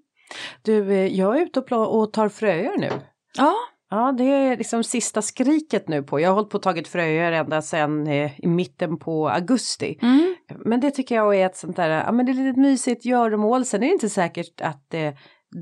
[0.62, 2.91] Du, eh, jag är ute och tar fröer nu.
[3.38, 3.53] Ja.
[3.89, 6.20] Ja, det är liksom sista skriket nu på.
[6.20, 9.99] Jag har hållit på och tagit fröer ända sedan eh, i mitten på augusti.
[10.01, 10.36] Mm.
[10.66, 13.66] Men det tycker jag är ett sånt där, ja men det är lite mysigt göromål.
[13.66, 15.14] Sen är det inte säkert att eh,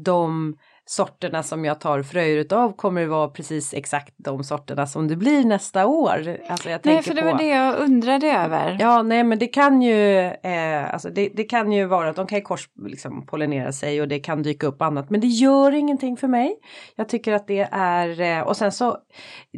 [0.04, 0.56] de
[0.86, 5.46] sorterna som jag tar fröer utav kommer vara precis exakt de sorterna som det blir
[5.46, 6.38] nästa år.
[6.48, 7.28] Alltså jag nej, för det på...
[7.28, 8.78] var det jag undrade över.
[8.80, 12.28] Ja, nej, men det kan ju, eh, alltså det, det, kan ju vara att de
[12.28, 16.18] kan korspollinera liksom, pollinera sig och det kan dyka upp annat, men det gör ingenting
[16.18, 16.56] för mig.
[16.96, 18.98] Jag tycker att det är, eh, och sen så,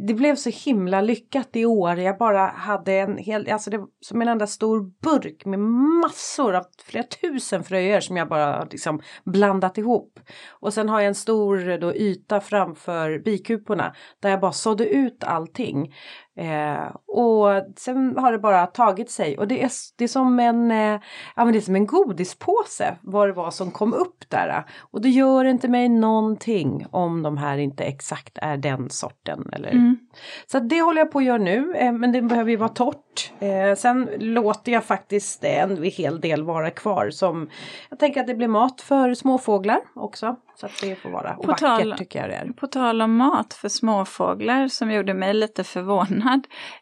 [0.06, 1.98] det blev så himla lyckat i år.
[1.98, 5.58] Jag bara hade en hel, alltså det som en enda stor burk med
[6.02, 10.20] massor av flera tusen fröer som jag bara liksom blandat ihop.
[10.50, 14.88] Och sen har jag en stor eh, då, yta framför bikuporna där jag bara sådde
[14.88, 15.94] ut allting.
[16.36, 20.70] Eh, och sen har det bara tagit sig och det är, det är som en,
[20.70, 21.00] eh,
[21.36, 24.64] ja, men det är som en godispåse vad det var som kom upp där.
[24.80, 29.50] Och det gör inte mig någonting om de här inte exakt är den sorten.
[29.52, 29.70] Eller.
[29.70, 29.98] Mm.
[30.46, 33.32] Så det håller jag på att göra nu eh, men det behöver ju vara torrt.
[33.38, 37.50] Eh, sen låter jag faktiskt en hel del vara kvar som
[37.90, 40.36] jag tänker att det blir mat för småfåglar också.
[40.60, 42.52] Så att det får vara och på vackert tal, tycker jag det är.
[42.52, 46.25] På tal om mat för småfåglar som gjorde mig lite förvånad.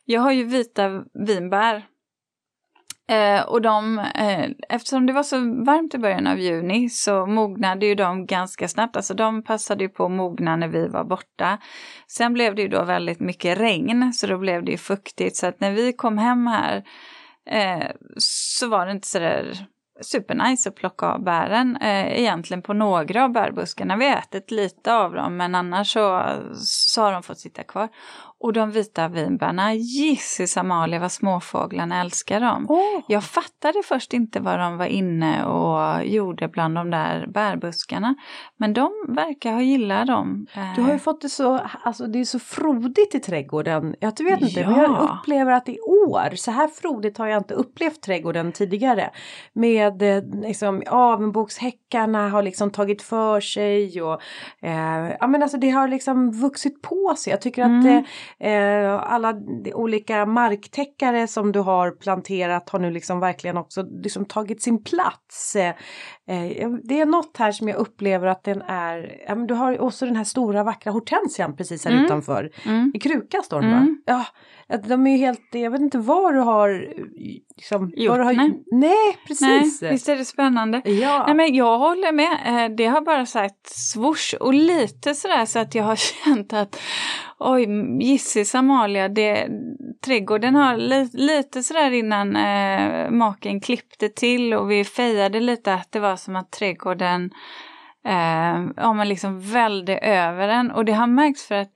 [0.05, 1.87] Jag har ju vita vinbär.
[3.09, 7.87] Eh, och de, eh, eftersom det var så varmt i början av juni så mognade
[7.87, 8.97] ju de ganska snabbt.
[8.97, 11.59] Alltså de passade ju på att mogna när vi var borta.
[12.09, 15.37] Sen blev det ju då väldigt mycket regn så då blev det ju fuktigt.
[15.37, 16.85] Så att när vi kom hem här
[17.51, 19.67] eh, så var det inte sådär
[20.01, 23.97] supernice att plocka av bären eh, egentligen på några av bärbuskarna.
[23.97, 26.23] Vi har ätit lite av dem men annars så,
[26.65, 27.89] så har de fått sitta kvar.
[28.45, 32.67] Och de vita vinbärna, gissis Amalia vad småfåglarna älskar dem.
[32.69, 33.03] Oh.
[33.09, 38.15] Jag fattade först inte vad de var inne och gjorde bland de där bärbuskarna.
[38.57, 40.47] Men de verkar ha gillat dem.
[40.77, 43.95] Du har ju fått det så, alltså det är så frodigt i trädgården.
[44.01, 44.71] Jag vet inte, ja.
[44.71, 49.11] men jag upplever att i år, så här frodigt har jag inte upplevt trädgården tidigare.
[49.53, 54.21] Med eh, liksom avbokshäckarna har liksom tagit för sig och
[54.61, 57.31] eh, ja men alltså det har liksom vuxit på sig.
[57.31, 57.81] Jag tycker mm.
[57.81, 58.34] att eh, Eh,
[59.01, 59.35] alla
[59.74, 65.57] olika marktäckare som du har planterat har nu liksom verkligen också liksom tagit sin plats.
[65.57, 65.74] Eh,
[66.28, 69.80] eh det är något här som jag upplever att den är, ja, men du har
[69.80, 72.05] också den här stora vackra hortensian precis här mm.
[72.05, 72.51] utanför.
[72.64, 72.93] Mm.
[72.95, 73.85] I kruka står den mm.
[73.85, 73.97] va?
[74.07, 74.26] Ja,
[74.69, 76.95] de är ju helt, jag vet inte vad du har
[77.57, 78.17] liksom, gjort.
[78.17, 78.62] Du har, nej.
[78.71, 79.83] nej, precis.
[79.83, 80.83] Nej, visst är det spännande.
[80.85, 81.25] Ja.
[81.27, 85.59] Nej, men jag håller med, eh, det har bara sagt swoosh och lite sådär så
[85.59, 86.81] att jag har känt att
[87.39, 87.67] oj,
[88.01, 89.49] gissis Amalia, det,
[90.05, 95.93] trädgården har li, lite sådär innan eh, maken klippte till och vi fejade lite att
[95.93, 97.31] det var som att trädgården
[98.05, 101.73] eh, ja, men liksom välde över den och det har märkts för att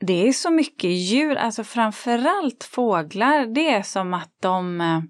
[0.00, 5.00] det är så mycket djur, alltså framförallt fåglar, det är som att de eh,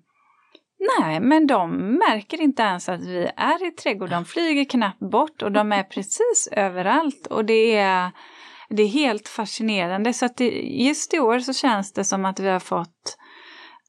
[0.98, 4.22] Nej, men de märker inte ens att vi är i trädgården.
[4.22, 7.26] De flyger knappt bort och de är precis överallt.
[7.26, 8.10] Och det är,
[8.68, 10.12] det är helt fascinerande.
[10.12, 13.16] Så att det, just i år så känns det som att vi har fått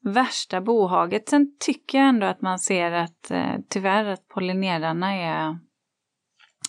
[0.02, 1.28] värsta bohaget.
[1.28, 5.58] Sen tycker jag ändå att man ser att eh, tyvärr att pollinerarna är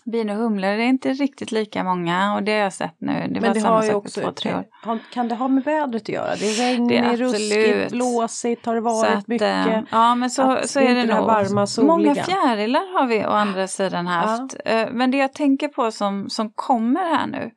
[0.06, 3.14] Bin och humlor är inte riktigt lika många och det har jag sett nu.
[3.14, 4.66] Det Men var det samma har ju också, två, tre år.
[5.14, 6.36] Kan det ha med vädret att göra?
[6.36, 9.68] Det är regnigt, ruskigt, blåsigt har det varit att, mycket.
[9.68, 11.26] Äh, ja men så, så är det nog.
[11.26, 14.56] Varma, Många fjärilar har vi å andra sidan haft.
[14.66, 14.72] Ja.
[14.72, 17.52] Eh, men det jag tänker på som, som kommer här nu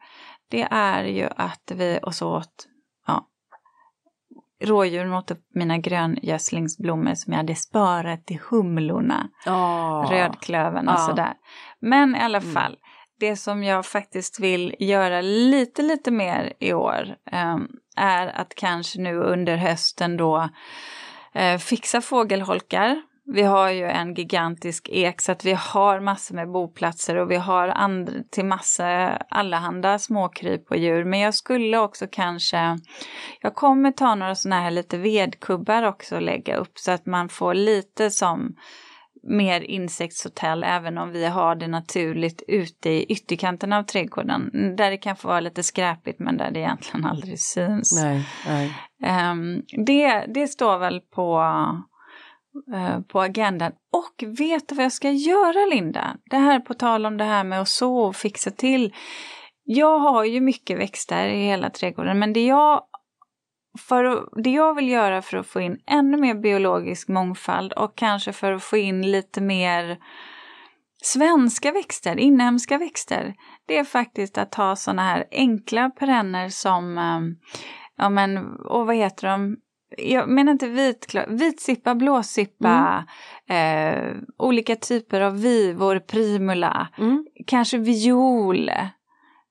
[0.50, 2.66] det är ju att vi och så åt
[3.06, 3.26] ja,
[4.64, 9.28] rådjuren åt upp mina gröngödslingsblommor som jag hade sparat till humlorna.
[9.46, 10.10] Oh.
[10.10, 11.06] Rödklöven och oh.
[11.08, 11.34] sådär.
[11.80, 12.54] Men i alla mm.
[12.54, 12.76] fall,
[13.20, 19.00] det som jag faktiskt vill göra lite, lite mer i år um, är att kanske
[19.00, 20.48] nu under hösten då
[21.36, 26.50] uh, fixa fågelholkar vi har ju en gigantisk ek så att vi har massor med
[26.50, 28.86] boplatser och vi har andra, till massa
[29.30, 31.04] allehanda småkryp och djur.
[31.04, 32.78] Men jag skulle också kanske,
[33.40, 37.28] jag kommer ta några sådana här lite vedkubbar också och lägga upp så att man
[37.28, 38.56] får lite som
[39.28, 44.50] mer insektshotell även om vi har det naturligt ute i ytterkanten av trädgården.
[44.76, 48.02] Där det kan få vara lite skräpigt men där det egentligen aldrig syns.
[48.02, 48.72] Nej, nej.
[49.30, 51.42] Um, det, det står väl på
[52.74, 53.72] Eh, på agendan.
[53.92, 56.16] Och vet du vad jag ska göra Linda?
[56.30, 58.94] Det här på tal om det här med att så och fixa till.
[59.64, 62.82] Jag har ju mycket växter i hela trädgården men det jag,
[63.76, 68.32] för, det jag vill göra för att få in ännu mer biologisk mångfald och kanske
[68.32, 69.98] för att få in lite mer
[71.02, 73.34] svenska växter, inhemska växter,
[73.66, 77.20] det är faktiskt att ha sådana här enkla perenner som, eh,
[77.96, 79.56] ja men, och vad heter de,
[79.98, 83.04] jag menar inte vitklar, vitsippa, blåsippa,
[83.48, 83.94] mm.
[83.94, 87.26] eh, olika typer av vivor, primula, mm.
[87.46, 88.68] kanske viol.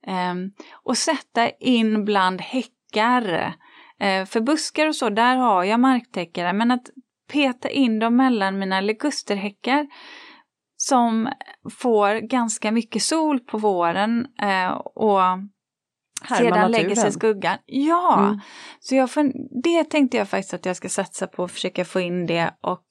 [0.08, 0.36] Eh,
[0.84, 3.54] och sätta in bland häckar.
[4.02, 6.90] Eh, för buskar och så, där har jag marktäckare, men att
[7.32, 9.88] peta in dem mellan mina ligusterhäckar
[10.78, 11.30] som
[11.80, 15.22] får ganska mycket sol på våren eh, och
[16.38, 17.58] sedan lägger sig skuggan.
[17.66, 18.40] Ja, mm.
[18.80, 19.10] så jag,
[19.64, 22.86] det tänkte jag faktiskt att jag ska satsa på, att försöka få in det och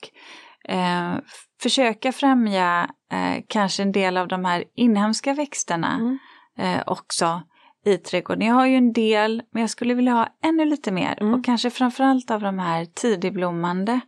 [0.68, 1.14] eh,
[1.62, 6.18] försöka främja eh, kanske en del av de här inhemska växterna mm.
[6.58, 7.42] eh, också
[7.84, 8.46] i trädgården.
[8.46, 11.18] Jag har ju en del, men jag skulle vilja ha ännu lite mer.
[11.20, 11.34] Mm.
[11.34, 14.00] Och kanske framförallt av de här tidigblommande.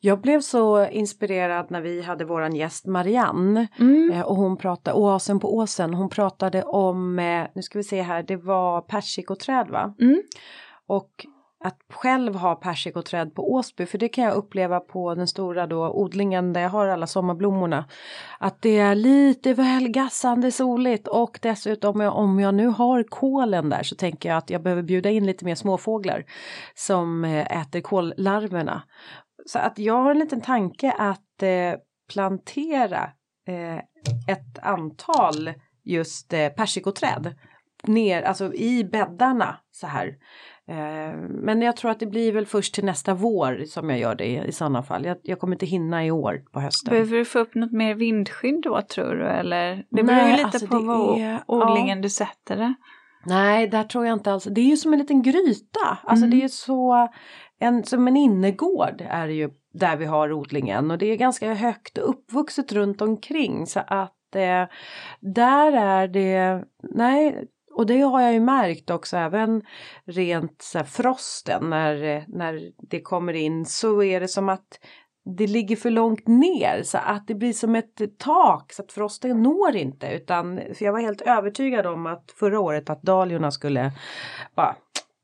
[0.00, 4.10] Jag blev så inspirerad när vi hade våran gäst Marianne Mm.
[4.12, 8.02] eh, och hon pratade, Oasen på åsen, hon pratade om, eh, nu ska vi se
[8.02, 9.94] här, det var persikoträd va?
[10.00, 10.22] Mm.
[10.86, 11.26] Och
[11.64, 15.90] att själv ha persikoträd på Åsby, för det kan jag uppleva på den stora då
[15.90, 17.84] odlingen där jag har alla sommarblommorna.
[18.38, 23.82] Att det är lite väl gassande soligt och dessutom om jag nu har kolen där
[23.82, 26.24] så tänker jag att jag behöver bjuda in lite mer småfåglar
[26.74, 28.82] som eh, äter kollarverna.
[29.46, 31.74] Så att jag har en liten tanke att eh,
[32.12, 33.10] plantera
[33.48, 33.76] eh,
[34.28, 35.52] ett antal
[35.84, 37.34] just eh, persikoträd
[37.88, 40.16] ner, alltså i bäddarna så här.
[40.68, 44.14] Eh, men jag tror att det blir väl först till nästa vår som jag gör
[44.14, 45.04] det i, i sådana fall.
[45.04, 46.90] Jag, jag kommer inte hinna i år på hösten.
[46.92, 49.26] Behöver du få upp något mer vindskydd då tror du?
[49.26, 49.84] Eller?
[49.90, 52.74] Det beror ju lite alltså på vad är- odlingen du sätter det.
[53.26, 54.44] Nej, där tror jag inte alls.
[54.44, 55.98] Det är ju som en liten gryta.
[56.04, 56.30] Alltså Mm.
[56.30, 57.08] det är ju så,
[57.58, 61.54] en, som en innergård är det ju där vi har odlingen och det är ganska
[61.54, 64.64] högt uppvuxet runt omkring så att eh,
[65.20, 67.44] där är det, nej,
[67.74, 69.62] och det har jag ju märkt också även
[70.04, 74.78] rent så här, frosten när, när det kommer in så är det som att
[75.24, 79.42] det ligger för långt ner så att det blir som ett tak så att frosten
[79.42, 83.92] når inte utan för jag var helt övertygad om att förra året att dahliorna skulle
[84.56, 84.76] bara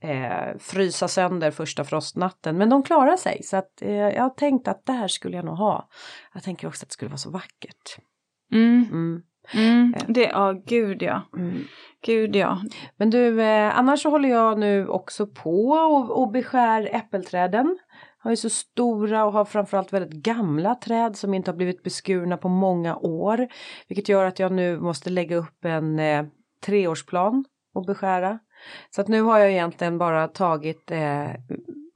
[0.02, 4.68] eh, frysa sönder första frostnatten men de klarar sig så att eh, jag har tänkt
[4.68, 5.88] att det här skulle jag nog ha.
[6.34, 7.98] Jag tänker också att det skulle vara så vackert.
[8.52, 8.84] Mm.
[8.90, 9.22] Mm.
[9.54, 9.94] Mm.
[9.98, 10.04] Ja.
[10.08, 11.22] Det, ja, gud ja.
[11.36, 11.64] Mm.
[12.06, 12.62] Gud ja.
[12.96, 17.78] Men du, eh, annars så håller jag nu också på och, och beskär äppelträden.
[18.18, 22.36] Har ju så stora och har framförallt väldigt gamla träd som inte har blivit beskurna
[22.36, 23.48] på många år.
[23.88, 26.24] Vilket gör att jag nu måste lägga upp en eh,
[26.66, 27.44] treårsplan
[27.74, 28.38] och beskära.
[28.90, 31.28] Så att nu har jag egentligen bara tagit eh,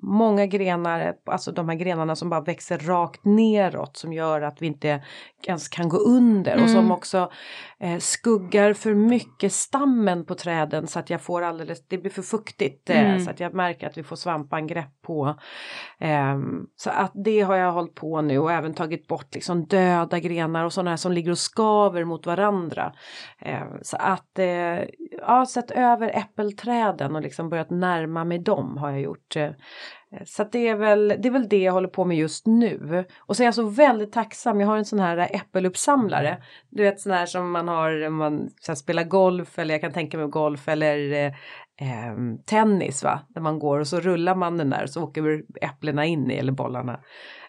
[0.03, 4.67] många grenar, alltså de här grenarna som bara växer rakt neråt som gör att vi
[4.67, 5.03] inte
[5.47, 6.91] ens kan gå under och som Mm.
[6.93, 7.31] också
[7.81, 12.23] eh, skuggar för mycket stammen på träden så att jag får alldeles, det blir för
[12.23, 13.21] fuktigt eh, Mm.
[13.25, 15.39] så att jag märker att vi får svampangrepp på.
[15.99, 20.19] Ehm, så att det har jag hållit på nu och även tagit bort liksom döda
[20.19, 22.93] grenar och sådana här som ligger och skaver mot varandra.
[23.39, 24.79] Ehm, så att eh,
[25.27, 29.37] ja, sett över äppelträden och liksom börjat närma mig dem har jag gjort.
[30.13, 33.05] Eh, så det är, väl, det är väl det jag håller på med just nu.
[33.19, 36.43] Och så är jag så väldigt tacksam, jag har en sån här äppeluppsamlare.
[36.71, 39.93] Du vet sån här som man har om man så spelar golf eller jag kan
[39.93, 41.27] tänka mig golf eller eh,
[41.81, 43.21] eh, tennis va.
[43.29, 46.35] Där man går och så rullar man den där och så åker äpplena in i
[46.35, 47.01] eller bollarna.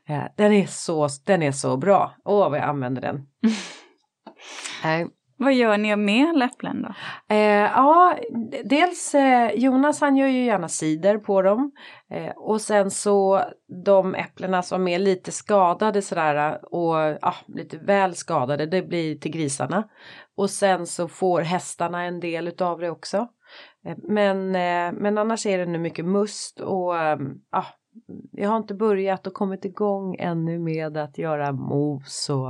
[0.10, 2.16] Eh, den, är så, den är så bra.
[2.26, 3.28] Åh vad jag använder den.
[5.38, 6.94] Vad gör ni med alla äpplen då?
[7.36, 8.18] Eh, ja,
[8.64, 11.72] dels eh, Jonas han gör ju gärna cider på dem.
[12.10, 13.42] Eh, och sen så
[13.86, 19.32] de äpplena som är lite skadade sådär och ah, lite väl skadade det blir till
[19.32, 19.84] grisarna.
[20.36, 23.28] Och sen så får hästarna en del utav det också.
[23.86, 27.18] Eh, men, eh, men annars är det nu mycket must och eh,
[28.32, 32.50] jag har inte börjat och kommit igång ännu med att göra mos och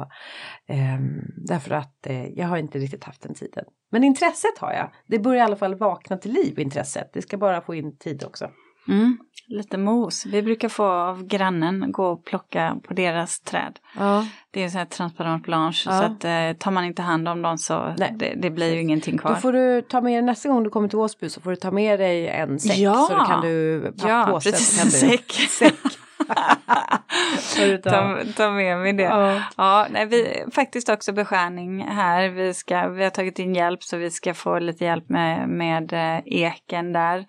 [0.68, 1.00] eh,
[1.38, 3.66] därför att eh, jag har inte riktigt haft den tiden.
[3.91, 4.91] Men intresset har jag.
[5.08, 7.10] Det börjar i alla fall vakna till liv intresset.
[7.14, 8.50] Det ska bara få in tid också.
[8.88, 9.17] Mm.
[9.47, 10.25] Lite mos.
[10.25, 13.79] Vi brukar få av grannen gå och plocka på deras träd.
[13.97, 14.27] Ja.
[14.51, 15.91] Det är så här transparent blanche Ja.
[15.99, 19.17] så att eh, tar man inte hand om dem så det, det blir ju ingenting
[19.17, 19.31] kvar.
[19.31, 21.55] Då får du ta med dig nästa gång du kommer till Åsby så får du
[21.55, 22.77] ta med dig en säck.
[22.77, 22.93] Ja.
[23.09, 25.31] Så då kan du Ja, pappåse, precis, kan en du, säck.
[25.49, 25.99] säck.
[27.84, 29.03] Ta, ta med mig det.
[29.03, 29.41] Ja.
[29.57, 32.29] Ja, nej, vi faktiskt också beskärning här.
[32.29, 35.93] Vi, ska, vi har tagit in hjälp så vi ska få lite hjälp med, med
[35.93, 37.25] eh, eken där.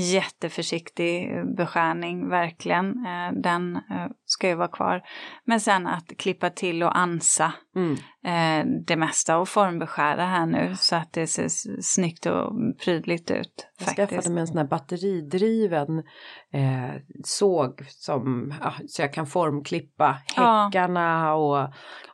[0.00, 2.86] Jätteförsiktig beskärning, verkligen.
[3.06, 5.02] Eh, Den eh, ska ju vara kvar.
[5.44, 7.92] Men sen att klippa till och ansa Mm.
[8.26, 11.48] eh, det mesta och formbeskära här nu så att det ser
[11.82, 12.52] snyggt och
[12.84, 13.66] prydligt ut.
[13.78, 14.10] Jag Faktiskt.
[14.10, 15.98] skaffade mig en sån här batteridriven
[16.52, 20.64] eh, såg som, ja, så jag kan formklippa Ja.
[20.72, 21.68] häckarna och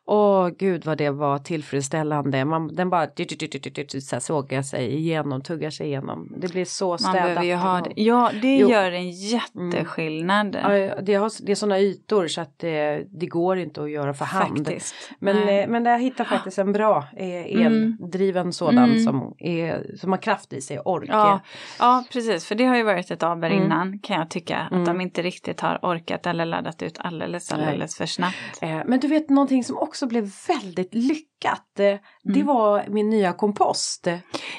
[0.06, 2.44] åh gud vad det var tillfredsställande.
[2.44, 5.86] Man, den bara dyrt, dyrt, dyrt, dyrt, dyrt, så här sågar sig igenom, tuggar sig
[5.86, 6.32] igenom.
[6.36, 7.14] Det blir så Man städat.
[7.22, 7.92] behöver ju ha det.
[7.96, 8.70] Ja, det Jo.
[8.70, 10.56] gör en jätteskillnad.
[10.62, 10.68] Ja,
[11.02, 14.24] det, har, det är sådana ytor så att det, det går inte att göra för
[14.24, 14.66] hand.
[14.66, 14.94] Faktiskt.
[15.18, 15.60] Men, Nej.
[15.60, 18.98] eh, men jag hittar faktiskt en bra eh, eldriven sådan Mm.
[19.00, 21.08] som, är, som har kraft i sig, ork.
[21.08, 21.40] Ja,
[21.78, 22.46] ja, precis.
[22.46, 23.64] För det har ju varit ett aber Mm.
[23.64, 24.56] innan kan jag tycka.
[24.58, 24.84] Att Mm.
[24.84, 27.60] de inte riktigt har orkat eller laddat ut alldeles, Nej.
[27.66, 28.36] alldeles för snabbt.
[28.62, 31.78] Eh, men du vet någonting som också också blev väldigt lyckat.
[31.80, 32.46] Eh, det Mm.
[32.46, 34.06] var min nya kompost.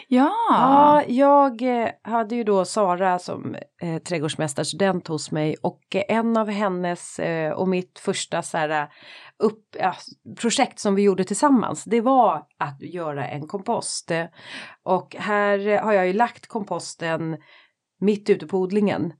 [0.08, 6.04] Ja, Ja, jag eh, hade ju då Sara som eh, trädgårdsmästarstudent hos mig och eh,
[6.18, 8.88] en av hennes eh, och mitt första så här, eh,
[9.40, 9.96] upp, ja,
[10.42, 14.12] projekt som vi gjorde tillsammans det var att göra en kompost.
[14.12, 14.26] Eh,
[14.84, 17.38] Och här eh, har jag ju lagt komposten
[18.00, 19.14] mitt ute på odlingen.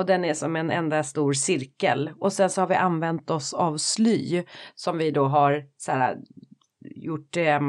[0.00, 2.10] Och den är som en enda stor cirkel.
[2.18, 4.44] Och sen så har vi använt oss av sly
[4.74, 6.18] som vi då har så här,
[6.84, 7.60] gjort, eh,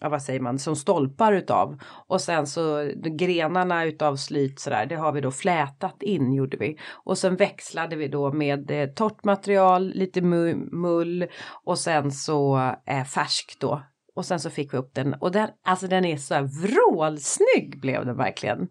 [0.00, 1.78] ja, vad säger man, som stolpar utav.
[2.08, 6.78] Och sen så grenarna utav slyt sådär, det har vi då flätat in gjorde vi.
[7.04, 11.26] Och sen växlade vi då med eh, torrt material, lite mull
[11.64, 13.82] och sen så eh, färsk då.
[14.20, 17.80] Och sen så fick vi upp den och den, alltså den är så här vrålsnygg
[17.80, 18.68] blev den verkligen.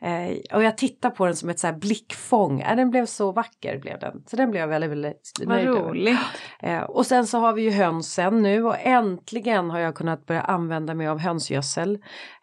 [0.00, 3.32] Eh, och jag tittar på den som ett så här blickfång, äh, den blev så
[3.32, 4.22] vacker blev den.
[4.26, 5.80] Så den blev jag väldigt, väldigt vad nöjd över.
[5.80, 6.18] roligt.
[6.62, 10.40] Eh, och sen så har vi ju hönsen nu och äntligen har jag kunnat börja
[10.40, 11.98] använda mig av hönsgödsel.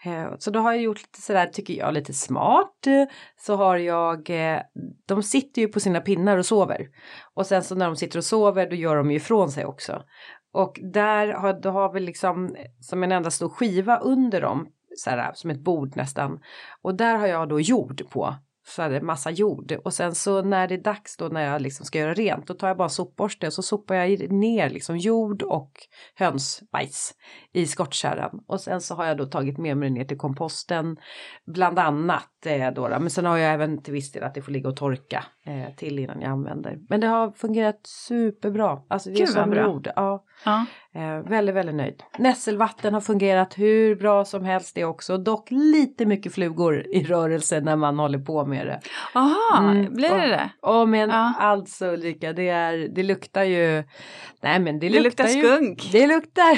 [0.06, 2.88] Eh, så då har jag gjort lite sådär, tycker jag, lite smart.
[2.88, 3.04] Eh,
[3.40, 4.60] Så har jag, eh,
[5.06, 6.88] de sitter ju på sina pinnar och sover.
[7.34, 10.02] Och sen så när de sitter och sover då gör de ju ifrån sig också.
[10.58, 15.10] Och där har, då har vi liksom som en enda stor skiva under dem, så
[15.10, 16.40] här, som ett bord nästan.
[16.82, 18.36] Och där har jag då jord på.
[18.68, 21.86] Så här, massa jord och sen så när det är dags då när jag liksom
[21.86, 25.44] ska göra rent då tar jag bara sopborste och så sopar jag ner liksom jord
[25.44, 25.72] och
[26.16, 27.14] hönsbajs
[27.54, 30.98] i skottkärran och sen så har jag då tagit med mig det ner till komposten
[31.46, 33.00] bland annat eh, då, då.
[33.00, 35.76] men sen har jag även till viss del att det får ligga och torka eh,
[35.76, 36.78] till innan jag använder.
[36.90, 38.80] Men det har fungerat superbra.
[38.90, 39.64] Alltså det är Gud, som bra.
[39.64, 39.90] jord.
[39.96, 40.24] Ja.
[40.46, 40.66] Ja.
[40.96, 42.04] Eh, väldigt, väldigt nöjd.
[42.18, 45.18] Nässelvatten har fungerat hur bra som helst det också.
[45.18, 48.80] Dock lite mycket flugor i rörelse när man håller på med det.
[49.16, 50.50] Aha, Mm, blir det det?
[50.62, 51.34] Åh men Ja.
[51.40, 53.84] alltså Ulrika, det, är, det luktar ju...
[54.44, 55.90] Nej men det, Det luktar ju, skunk.
[55.92, 56.58] Det luktar...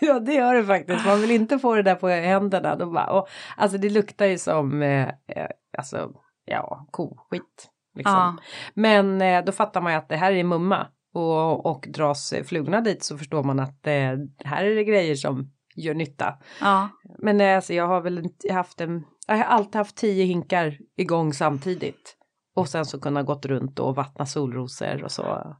[0.06, 1.06] Ja det gör det faktiskt.
[1.06, 2.76] Man vill inte få det där på händerna.
[2.76, 5.46] Då bara, och, alltså det luktar ju som eh, eh,
[5.78, 6.12] alltså,
[6.44, 7.70] ja, koskit.
[7.94, 8.14] Liksom.
[8.14, 8.36] Ja.
[8.74, 10.86] Men eh, då fattar man ju att det här är mumma.
[11.12, 14.12] Och, och dras flugorna dit så förstår man att eh,
[14.44, 16.38] här är det grejer som gör nytta.
[16.60, 16.88] Ja.
[17.18, 21.32] Men eh, alltså, jag har väl haft en, jag har alltid haft tio hinkar igång
[21.32, 22.16] samtidigt.
[22.54, 25.56] Och sen så kunna gått runt och vattna solrosor och så.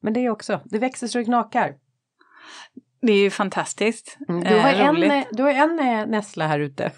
[0.00, 1.74] Men det är också, det växer så det knakar.
[3.02, 4.16] Det är ju fantastiskt.
[4.28, 5.10] Du Eh, har en, roligt.
[5.12, 6.90] eh, du har en eh, nässla här ute.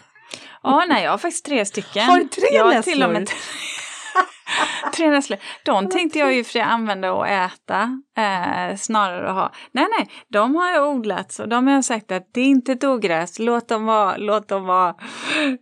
[0.62, 2.02] Ja, nej, jag har faktiskt tre stycken.
[2.04, 2.92] Har du tre jag nässlor?
[2.92, 3.28] Till och med
[4.96, 5.38] tre nässlor.
[5.64, 9.52] De tänkte jag ju för sig använda och äta eh, snarare att ha.
[9.72, 12.72] Nej, nej, de har jag odlat och de har jag sagt att det är inte
[12.72, 14.94] ett ogräs, låt dem vara, låt dem vara.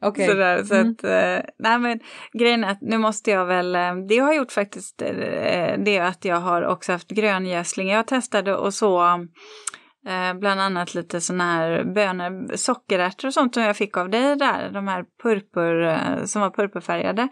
[0.01, 0.27] Okej.
[0.29, 0.91] Sådär, så Mm.
[0.93, 2.01] att, eh, nej men
[2.39, 5.09] grejen är att nu måste jag väl, eh, det jag har gjort faktiskt, eh,
[5.79, 7.89] det är att jag har också haft gröngödsling.
[7.89, 9.27] Jag testade och så
[10.07, 14.37] Eh, bland annat lite sådana här bönor, sockerärtor och sånt som jag fick av dig
[14.37, 17.29] där, de här purpur, eh, som var purpurfärgade.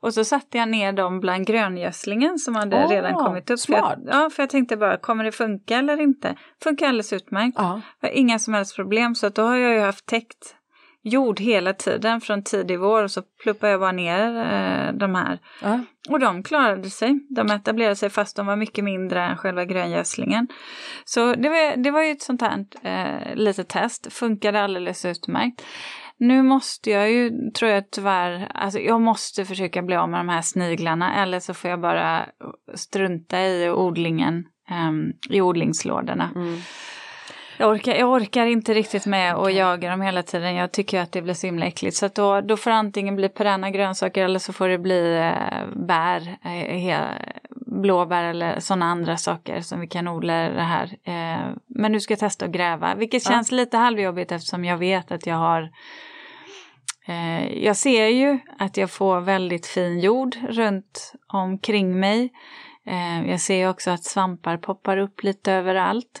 [0.00, 3.60] Och så satte jag ner dem bland gröngödslingen som hade Åh, redan kommit upp.
[3.60, 3.98] För jag, smart.
[4.06, 6.36] ja, för jag tänkte bara, kommer det funka eller inte?
[6.62, 7.54] Funkar alldeles utmärkt.
[7.58, 7.80] Ja.
[8.00, 10.56] Jag har inga som helst problem, så att då har jag ju haft täckt
[11.04, 15.38] jord hela tiden från tidig vår och så pluppar jag bara ner eh, de här.
[15.62, 15.80] Ja.
[16.08, 17.20] Och de klarade sig.
[17.30, 20.48] De etablerade sig fast de var mycket mindre än själva gröngödslingen.
[21.04, 24.12] Så det var, det var ju ett sånt här eh, litet test.
[24.12, 25.62] Funkade alldeles utmärkt.
[26.16, 30.28] Nu måste jag ju, tror jag tyvärr, alltså jag måste försöka bli av med de
[30.28, 32.26] här sniglarna eller så får jag bara
[32.74, 36.30] strunta i odlingen, ehm, i odlingslådorna.
[36.34, 36.58] Mm.
[37.58, 40.54] Jag orkar, jag orkar inte riktigt med att jaga dem hela tiden.
[40.54, 41.96] Jag tycker att det blir så himla äckligt.
[41.96, 45.66] Så då, då får det antingen bli perenna grönsaker eller så får det bli eh,
[45.76, 46.98] bär, eh,
[47.66, 50.84] blåbär eller sådana andra saker som vi kan odla det här.
[51.04, 53.30] Eh, men nu ska jag testa att gräva, vilket Ja.
[53.30, 55.70] känns lite halvjobbigt eftersom jag vet att jag har
[57.06, 62.32] eh, jag ser ju att jag får väldigt fin jord runt omkring mig.
[62.86, 66.20] Eh, jag ser också att svampar poppar upp lite överallt.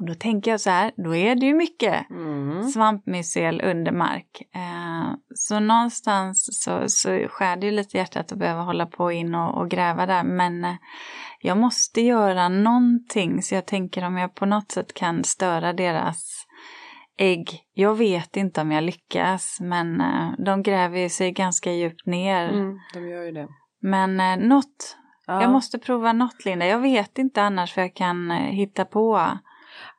[0.00, 2.62] Och då tänker jag så här, då är det ju mycket Mm.
[2.62, 4.42] svampmycel under mark.
[4.54, 9.34] Eh, så någonstans så, så skär det ju lite hjärtat att behöva hålla på in
[9.34, 10.22] och, och gräva där.
[10.24, 10.74] Men eh,
[11.40, 16.46] jag måste göra någonting så jag tänker om jag på något sätt kan störa deras
[17.18, 17.60] ägg.
[17.74, 22.48] Jag vet inte om jag lyckas men eh, de gräver sig ganska djupt ner.
[22.48, 23.48] Mm, de gör ju det.
[23.82, 24.96] Men eh, något,
[25.26, 25.42] Ja.
[25.42, 26.66] jag måste prova något Linda.
[26.66, 29.20] Jag vet inte annars för jag kan eh, hitta på.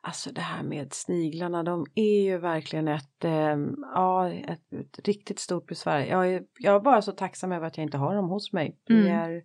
[0.04, 3.56] Alltså det här med sniglarna, de är ju verkligen ett, eh,
[3.94, 5.98] ja, ett, ett, riktigt stort besvär.
[5.98, 8.76] Jag är, jag är bara så tacksam över att jag inte har dem hos mig.
[8.90, 9.06] Mm.
[9.06, 9.42] är,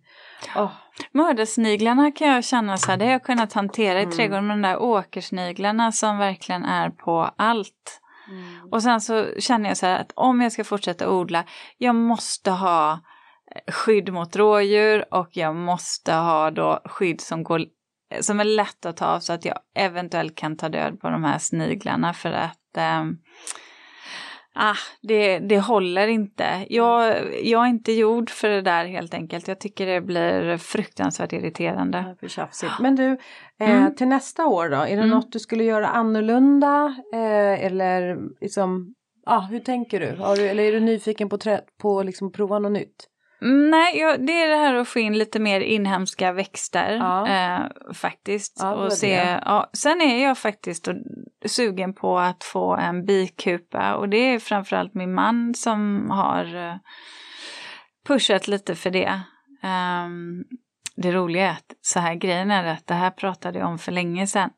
[0.56, 0.72] oh.
[1.12, 4.16] Mördarsniglarna kan jag känna så här, det har jag kunnat hantera i mm.
[4.16, 8.00] trädgården, med de där åkersniglarna som verkligen är på allt.
[8.28, 8.72] Mm.
[8.72, 11.44] Och sen så känner jag så här att om jag ska fortsätta odla,
[11.78, 17.64] jag måste ha eh, skydd mot rådjur och jag måste ha då skydd som går
[18.20, 21.24] som är lätt att ta av så att jag eventuellt kan ta död på de
[21.24, 23.04] här sniglarna för att eh,
[24.54, 26.66] ah, det, det håller inte.
[26.68, 29.48] Jag, jag är inte gjord för det där helt enkelt.
[29.48, 32.16] Jag tycker det blir fruktansvärt irriterande.
[32.80, 33.18] Men du,
[33.60, 33.94] eh, mm.
[33.94, 35.08] till nästa år då, är det mm.
[35.08, 36.96] något du skulle göra annorlunda?
[37.12, 38.94] Eh, eller liksom,
[39.26, 40.16] ah, hur tänker du?
[40.36, 40.48] du?
[40.48, 43.08] Eller är du nyfiken på, att på liksom prova något nytt?
[43.40, 47.28] Nej, jag, det är det här att få in lite mer inhemska växter ja.
[47.28, 48.58] eh, faktiskt.
[48.60, 50.88] Ja, och se, ja, sen är jag faktiskt
[51.46, 56.76] sugen på att få en bikupa och det är framförallt min man som har eh,
[58.06, 59.20] pushat lite för det.
[59.62, 60.44] Um,
[60.96, 63.92] det roliga är att så här grejen är att det här pratade jag om för
[63.92, 64.50] länge sedan.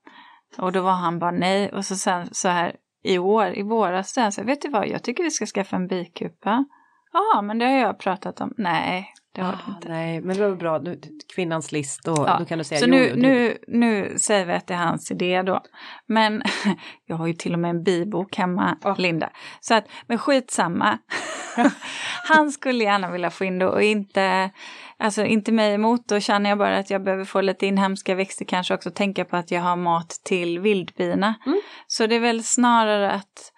[0.58, 4.18] Och då var han bara nej och så sen så här i år, i våras,
[4.32, 6.64] så vet du vad, jag tycker vi ska skaffa en bikupa.
[7.12, 8.54] Ja, men det har jag pratat om.
[8.56, 9.88] Nej, det har ah, du inte.
[9.88, 10.78] Nej, men det var bra.
[10.78, 11.00] Du,
[11.34, 12.36] kvinnans list och ja.
[12.38, 15.10] då kan du säga Så jo, nu, nu, nu säger vi att det är hans
[15.10, 15.60] idé då.
[16.06, 16.42] Men
[17.06, 19.00] jag har ju till och med en bibok hemma, oh.
[19.00, 19.30] Linda.
[19.60, 20.98] Så att, men skitsamma.
[22.24, 24.50] Han skulle gärna vilja få in det och inte,
[24.98, 26.08] alltså inte mig emot.
[26.08, 29.36] Då känner jag bara att jag behöver få lite inhemska växter, kanske också tänka på
[29.36, 31.34] att jag har mat till vildbina.
[31.46, 31.60] Mm.
[31.86, 33.49] Så det är väl snarare att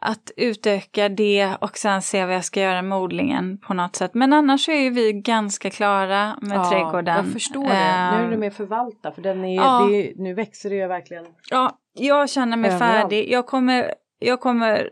[0.00, 4.14] att utöka det och sen se vad jag ska göra med odlingen på något sätt.
[4.14, 7.16] Men annars är ju vi ganska klara med ja, trädgården.
[7.16, 7.68] Jag förstår det.
[7.68, 10.86] Uh, nu är det mer förvalta för den är, ja, är, nu växer det ju
[10.86, 11.26] verkligen.
[11.50, 13.02] Ja, jag känner mig överallt.
[13.02, 13.30] färdig.
[13.30, 14.90] Jag kommer, jag kommer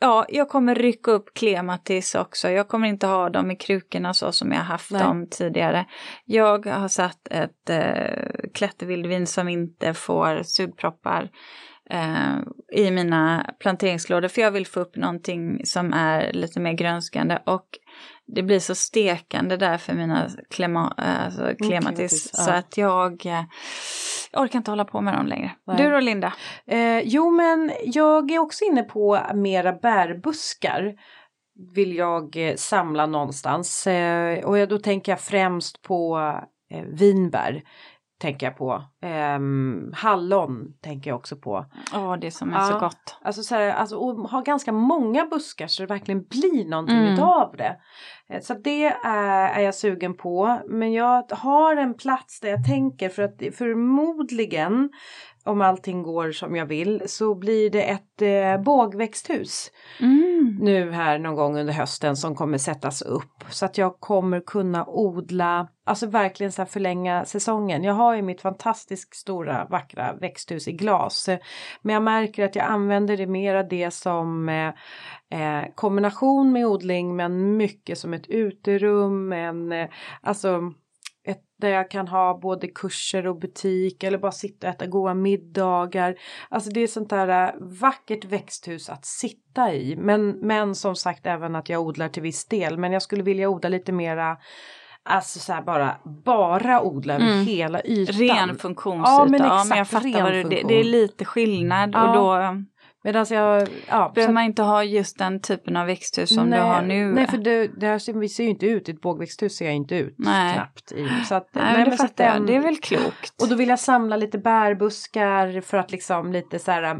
[0.00, 2.50] Ja, jag kommer rycka upp klematis också.
[2.50, 5.02] Jag kommer inte ha dem i krukorna så som jag haft Nej.
[5.02, 5.86] dem tidigare.
[6.24, 11.30] Jag har satt ett äh, klättervildvin som inte får sugproppar
[11.90, 12.36] eh,
[12.72, 17.66] i mina planteringslådor för jag vill få upp någonting som är lite mer grönskande och
[18.26, 23.38] det blir så stekande där för mina klema, alltså klematis mm, så att jag, jag
[23.38, 23.44] eh,
[24.32, 25.50] orkar inte hålla på med dem längre.
[25.66, 25.76] Nej.
[25.76, 26.32] Du då Linda?
[26.66, 30.94] Eh, jo men jag är också inne på mera bärbuskar
[31.74, 36.32] vill jag eh, samla någonstans eh, och då tänker jag främst på
[36.92, 37.62] vinbär
[38.18, 38.82] tänker jag på.
[39.36, 41.66] Um, hallon tänker jag också på.
[41.92, 43.16] Ja, det som är ja, så gott.
[43.22, 47.14] Alltså, så här, alltså och ha ganska många buskar så det verkligen blir någonting mm.
[47.14, 47.76] utav det.
[48.28, 50.58] Eh, så det är, är jag sugen på.
[50.68, 54.90] Men jag har en plats där jag tänker för att förmodligen
[55.48, 59.70] om allting går som jag vill så blir det ett eh, bågväxthus
[60.00, 60.58] mm.
[60.60, 64.84] nu här någon gång under hösten som kommer sättas upp så att jag kommer kunna
[64.86, 67.84] odla, alltså verkligen så här förlänga säsongen.
[67.84, 71.28] Jag har ju mitt fantastiskt stora vackra växthus i glas
[71.82, 74.68] men jag märker att jag använder det mera det som eh,
[75.40, 79.88] eh, kombination med odling men mycket som ett uterum, en, eh,
[80.20, 80.72] alltså
[81.26, 85.14] ett, där jag kan ha både kurser och butik eller bara sitta och äta goda
[85.14, 86.14] middagar.
[86.48, 89.96] Alltså det är sånt där äh, vackert växthus att sitta i.
[89.96, 92.78] Men, men som sagt även att jag odlar till viss del.
[92.78, 94.36] Men jag skulle vilja odla lite mera
[95.10, 97.46] Alltså så här bara, bara odla över mm.
[97.46, 98.14] hela ytan.
[98.14, 99.10] Ren funktionsyta.
[99.10, 102.08] Ja men, exakt, ja, men jag fattar vad det, det är lite skillnad ja.
[102.08, 102.54] och då
[103.04, 104.12] Medan jag, ja.
[104.14, 107.12] Behöver man inte ha just den typen av växthus som nej, du har nu?
[107.12, 109.74] Nej, för det, det här ser, vi ser ju inte ut, ett bågväxthus ser jag
[109.74, 110.54] inte ut nej.
[110.54, 111.08] knappt i.
[111.24, 113.42] Så att, nej, nej, men så att den, det är väl klokt.
[113.42, 116.94] Och då vill jag samla lite bärbuskar för att liksom lite så här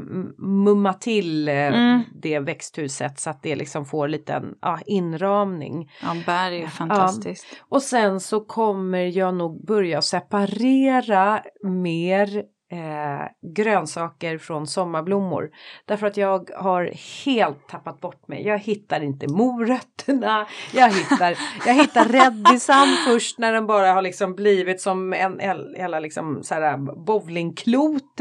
[0.64, 2.02] mumma till eh, mm.
[2.22, 5.90] det växthuset så att det liksom får lite ja, inramning.
[6.02, 7.46] Ja, bär är fantastiskt.
[7.50, 7.66] Ja.
[7.68, 15.50] Och sen så kommer jag nog börja separera mer eh, grönsaker från sommarblommor.
[15.84, 16.92] Därför att jag har
[17.24, 18.46] helt tappat bort mig.
[18.46, 20.46] Jag hittar inte morötterna.
[20.74, 25.40] Jag hittar, jag hittar räddisan först när den bara har liksom blivit som en
[25.76, 28.20] hela liksom så här bowlingklot.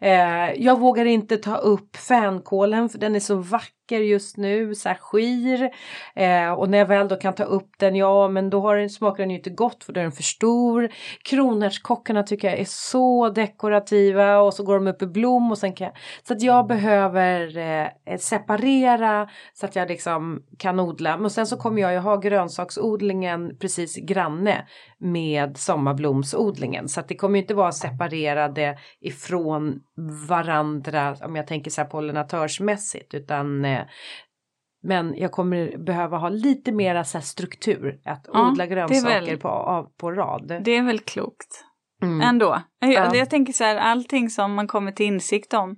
[0.00, 4.74] Eh, jag vågar inte ta upp fänkålen för den är så vacker vacker just nu,
[4.74, 5.70] så här skir.
[6.14, 8.90] Eh, och när jag väl då kan ta upp den, ja men då har den,
[8.90, 10.88] smakar den ju inte gott för då är den för stor.
[11.22, 15.72] Kronärtskockarna tycker jag är så dekorativa och så går de upp i blom och sen
[15.72, 21.16] kan jag, Så att jag behöver eh, separera så att jag liksom kan odla.
[21.16, 24.66] Men sen så kommer jag ju ha grönsaksodlingen precis granne
[24.98, 26.88] med sommarblomsodlingen.
[26.88, 29.80] Så att det kommer ju inte vara separerade ifrån
[30.28, 33.82] varandra om jag tänker så här pollinatörsmässigt utan eh,
[34.82, 39.48] men jag kommer behöva ha lite mera så struktur att Ja, odla grönsaker väl- på,
[39.48, 40.60] av, på rad.
[40.64, 41.64] Det är väl klokt.
[42.02, 42.20] Mm.
[42.20, 42.62] Ändå.
[42.80, 43.14] Jag, Ja.
[43.16, 45.76] jag tänker så här, allting som man kommer till insikt om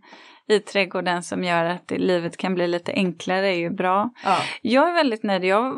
[0.48, 4.10] i trädgården som gör att livet kan bli lite enklare är ju bra.
[4.24, 4.36] Ja.
[4.62, 5.74] Jag är väldigt nöjd jag,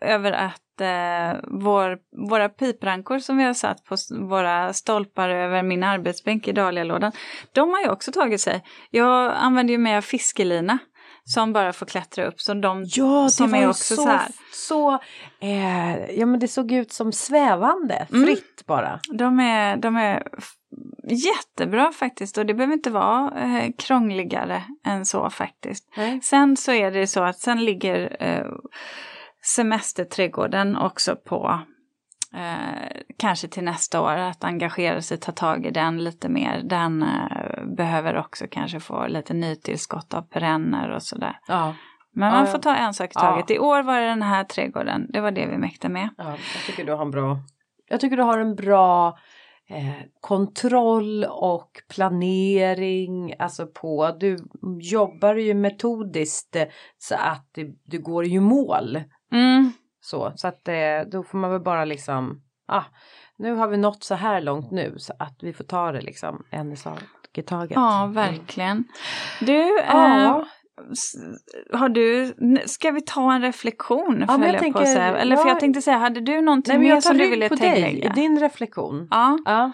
[0.00, 1.98] över att eh, vår,
[2.28, 7.12] våra piprankor som vi har satt på våra stolpar över min arbetsbänk i dahlialådan,
[7.52, 8.62] de har ju också tagit sig.
[8.90, 10.78] Jag använder ju mer fiskelina
[11.26, 12.40] som bara får klättra upp.
[12.40, 14.28] Så de, Ja, Som är också så, så här.
[14.52, 14.92] så
[15.40, 18.26] eh, ja men det såg ut som svävande, Mm.
[18.26, 19.00] fritt bara.
[19.12, 20.22] de, är, de är
[21.08, 25.88] jättebra faktiskt och det behöver inte vara eh, krångligare än så faktiskt.
[25.96, 26.20] Nej.
[26.22, 28.46] Sen så är det så att sen ligger eh,
[29.42, 31.60] semesterträdgården också på
[32.34, 36.62] eh, kanske till nästa år att engagera sig, ta tag i den lite mer.
[36.64, 37.43] Den eh,
[37.74, 41.38] behöver också kanske få lite nytillskott av perenner och sådär.
[41.48, 41.74] Ja,
[42.12, 42.46] Men man ja.
[42.46, 43.50] får ta en sak i taget.
[43.50, 46.08] I år var det den här trädgården, det var det vi mäktade med.
[46.18, 47.38] ja, jag tycker du har en bra,
[47.88, 49.18] jag tycker du har en bra
[49.68, 54.38] eh, kontroll och planering, alltså på, du
[54.80, 56.64] jobbar ju metodiskt eh,
[56.98, 59.00] så att du, du går ju mål.
[59.32, 59.72] Mm.
[60.00, 62.84] Så, så att eh, då får man väl bara liksom, ah,
[63.36, 66.44] nu har vi nått så här långt nu så att vi får ta det liksom
[66.50, 67.02] en i sak
[67.38, 67.72] i taget.
[67.74, 68.14] Ja, Mm.
[68.14, 68.84] verkligen.
[69.40, 70.38] Du, Ja.
[70.38, 70.44] eh,
[71.78, 72.34] har du,
[72.66, 74.24] ska vi ta en reflektion?
[74.28, 75.16] följer jag på tänker- säga.
[75.18, 75.48] Eller för ja.
[75.48, 77.54] jag tänkte säga, hade du någonting Nej mer jag tar som du rygg ville på
[77.54, 78.12] dig i tillägga?
[78.12, 79.08] din reflektion.
[79.10, 79.72] Ja, Ja.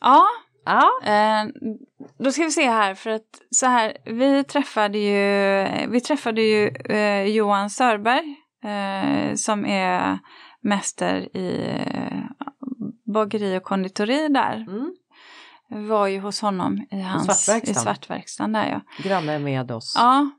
[0.00, 0.22] ja.
[0.64, 0.90] Ja.
[1.04, 1.46] Eh,
[2.18, 6.68] då ska vi se här, för att så här, vi träffade ju, vi träffade ju
[6.68, 10.18] eh, Johan Sörberg eh, som är
[10.60, 12.18] mäster i eh,
[13.14, 14.54] bageri och konditori där.
[14.68, 14.94] Mm.
[15.70, 17.82] Var ju hos honom i hans Svartverkstan.
[17.82, 19.04] i svartverkstan där ja.
[19.08, 19.94] Granne med oss.
[19.96, 20.30] Ja,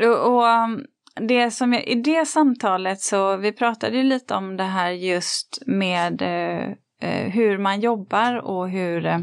[0.00, 0.86] och, och um,
[1.20, 5.62] det som jag, i det samtalet så vi pratade ju lite om det här just
[5.66, 6.70] med eh,
[7.10, 9.18] eh, hur man jobbar och hur, eh,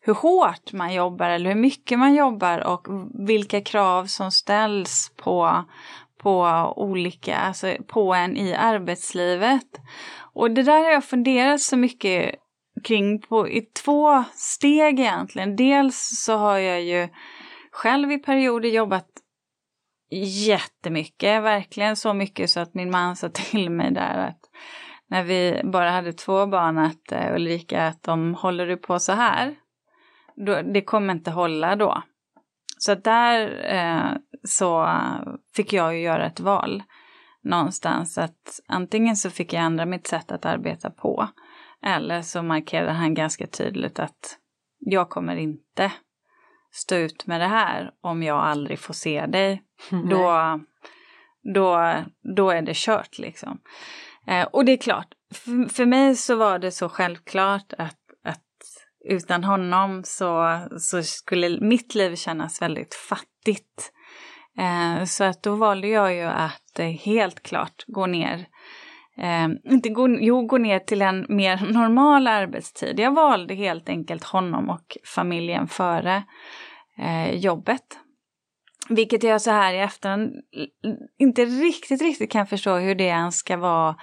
[0.00, 2.86] hur hårt man jobbar eller hur mycket man jobbar och
[3.28, 5.64] vilka krav som ställs på,
[6.22, 6.42] på
[6.76, 9.80] olika, alltså på en i arbetslivet.
[10.34, 12.34] Och det där har jag funderat så mycket
[12.84, 15.56] kring på, i två steg egentligen.
[15.56, 17.08] Dels så har jag ju
[17.70, 19.08] själv i perioder jobbat
[20.46, 24.40] jättemycket, verkligen så mycket så att min man sa till mig där att
[25.06, 29.12] när vi bara hade två barn att eh, Ulrika, att om håller du på så
[29.12, 29.54] här,
[30.46, 32.02] då, det kommer inte hålla då.
[32.78, 34.88] Så att där eh, så
[35.56, 36.82] fick jag ju göra ett val
[37.42, 41.28] någonstans att antingen så fick jag ändra mitt sätt att arbeta på
[41.84, 44.38] eller så markerade han ganska tydligt att
[44.78, 45.92] jag kommer inte
[46.72, 49.62] stå ut med det här om jag aldrig får se dig.
[50.10, 50.60] Då,
[51.54, 51.94] då,
[52.36, 53.60] då är det kört liksom.
[54.26, 58.40] Eh, och det är klart, för, för mig så var det så självklart att, att
[59.04, 63.92] utan honom så, så skulle mitt liv kännas väldigt fattigt.
[64.58, 68.46] Eh, så att då valde jag ju att eh, helt klart gå ner
[69.18, 72.98] Eh, inte gå, jo, gå ner till en mer normal arbetstid.
[73.00, 76.22] Jag valde helt enkelt honom och familjen före
[76.98, 77.98] eh, jobbet.
[78.88, 80.32] Vilket jag så här i efterhand
[81.18, 83.96] inte riktigt, riktigt kan förstå hur det ens ska vara.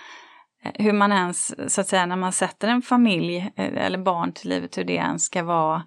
[0.64, 4.34] Eh, hur man ens, så att säga, när man sätter en familj eh, eller barn
[4.34, 5.84] till livet, hur det ens ska vara.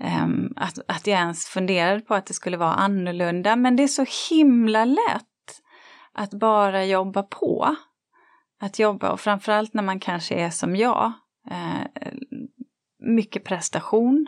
[0.00, 3.56] Ehm, att, att jag ens funderade på att det skulle vara annorlunda.
[3.56, 5.62] Men det är så himla lätt
[6.12, 7.76] att bara jobba på.
[8.60, 11.12] Att jobba och framförallt när man kanske är som jag.
[11.50, 12.10] Eh,
[12.98, 14.26] mycket prestation.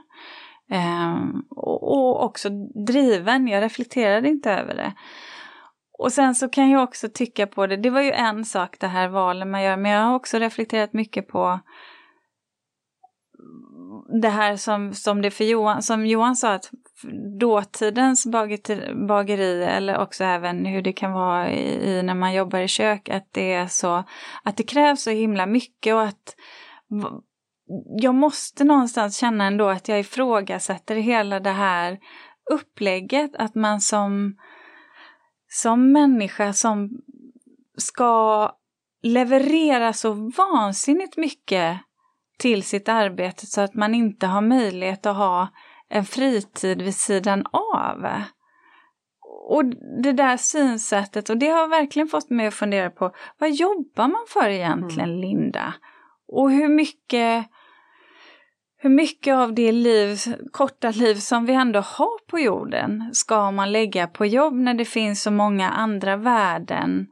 [0.70, 1.16] Eh,
[1.50, 2.48] och, och också
[2.86, 4.92] driven, jag reflekterade inte över det.
[5.98, 8.86] Och sen så kan jag också tycka på det, det var ju en sak det
[8.86, 11.60] här valen man gör, men jag har också reflekterat mycket på
[14.08, 16.70] det här som, som det för Johan, som Johan sa att
[17.40, 18.26] dåtidens
[19.08, 23.08] bageri, eller också även hur det kan vara i, i när man jobbar i kök,
[23.08, 24.04] att det är så,
[24.42, 26.36] att det krävs så himla mycket och att
[28.00, 31.98] jag måste någonstans känna ändå att jag ifrågasätter hela det här
[32.50, 34.36] upplägget, att man som,
[35.48, 36.90] som människa som
[37.76, 38.52] ska
[39.02, 41.80] leverera så vansinnigt mycket
[42.38, 45.48] till sitt arbete så att man inte har möjlighet att ha
[45.88, 48.06] en fritid vid sidan av.
[49.48, 49.64] Och
[50.02, 54.24] det där synsättet, och det har verkligen fått mig att fundera på vad jobbar man
[54.28, 55.74] för egentligen, Linda?
[56.28, 57.46] Och hur mycket
[58.80, 60.18] hur mycket av det liv,
[60.52, 64.84] korta liv som vi ändå har på jorden ska man lägga på jobb när det
[64.84, 67.06] finns så många andra värden?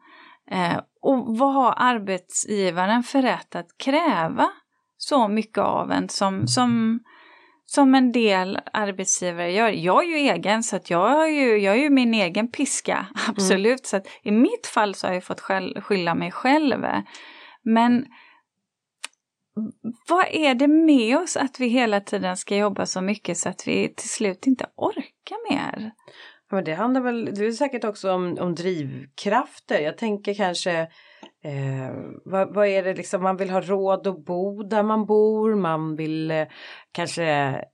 [0.50, 4.48] Eh, och vad har arbetsgivaren för rätt att kräva
[5.08, 7.00] så mycket av en som, som,
[7.66, 9.68] som en del arbetsgivare gör?
[9.68, 13.06] Jag är ju egen så att jag, har ju, jag är ju min egen piska,
[13.28, 13.66] absolut.
[13.66, 13.78] Mm.
[13.84, 15.40] Så att i mitt fall så har jag fått
[15.82, 16.84] skylla mig själv.
[17.62, 18.06] Men
[20.08, 23.68] vad är det med oss att vi hela tiden ska jobba så mycket så att
[23.68, 25.92] vi till slut inte orkar mer?
[26.50, 29.80] Men det handlar väl, det är säkert också om, om drivkrafter.
[29.80, 30.80] Jag tänker kanske
[31.44, 31.90] eh,
[32.24, 35.96] vad, vad, är det liksom, man vill ha råd att bo där man bor, man
[35.96, 36.46] vill eh,
[36.92, 37.24] kanske,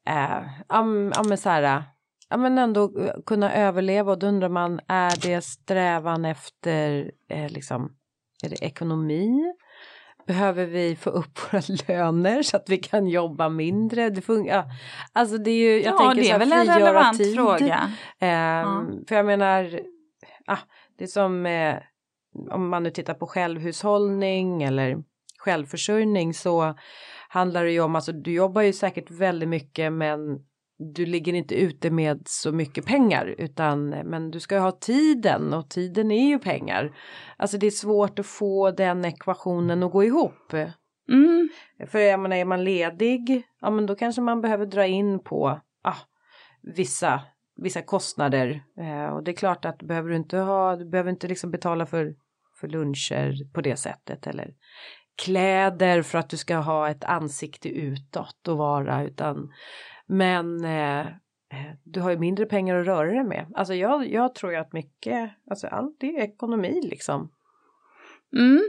[0.09, 1.85] eh, am, am, så här,
[2.29, 7.49] ja men ändå eh, kunna överleva och då undrar man, är det strävan efter eh,
[7.49, 7.97] liksom,
[8.45, 9.55] är det ekonomi?
[10.27, 14.11] Behöver vi få upp våra löner så att vi kan jobba mindre?
[14.11, 14.65] Det funkar.
[15.13, 17.35] Alltså det är ju, jag ja, tänker det är väl en relevant tid.
[17.35, 17.91] fråga.
[18.19, 18.85] Eh, ja.
[19.09, 19.81] För jag menar,
[20.47, 20.59] ah,
[20.99, 21.77] det är som eh,
[22.51, 25.03] om man nu tittar på självhushållning eller
[25.39, 26.75] självförsörjning så
[27.29, 30.21] handlar det ju om, alltså du jobbar ju säkert väldigt mycket men
[30.79, 35.55] du ligger inte ute med så mycket pengar utan men du ska ju ha tiden
[35.55, 36.97] och tiden är ju pengar.
[37.37, 40.53] Alltså det är svårt att få den ekvationen att gå ihop.
[41.09, 41.49] Mm.
[41.87, 45.61] För jag menar är man ledig, ja men då kanske man behöver dra in på
[45.83, 45.97] ah,
[46.63, 47.21] vissa,
[47.57, 48.63] vissa kostnader.
[48.79, 51.87] Eh, och det är klart att du behöver inte ha, du behöver inte liksom betala
[51.87, 52.15] för,
[52.61, 54.55] för luncher på det sättet eller
[55.25, 59.53] kläder för att du ska ha ett ansikte utåt och vara utan
[60.13, 63.47] men eh, eh, du har ju mindre pengar att röra dig med.
[63.55, 67.31] Alltså jag, jag tror ju att mycket, alltså allt det är ekonomi liksom.
[68.37, 68.63] Mm.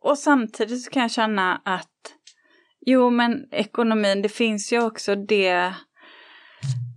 [0.00, 2.14] Och samtidigt så kan jag känna att
[2.80, 5.74] jo men ekonomin, det finns ju också det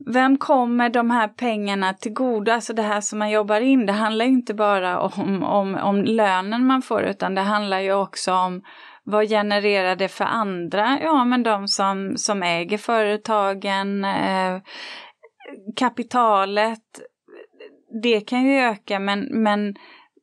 [0.05, 2.51] vem kommer de här pengarna till godo?
[2.51, 6.65] Alltså det här som man jobbar in, det handlar inte bara om, om, om lönen
[6.65, 8.61] man får utan det handlar ju också om
[9.03, 10.99] vad genererar det för andra?
[11.01, 14.61] Ja, men de som, som äger företagen, eh,
[15.75, 17.01] kapitalet,
[18.03, 19.75] det kan ju öka men, men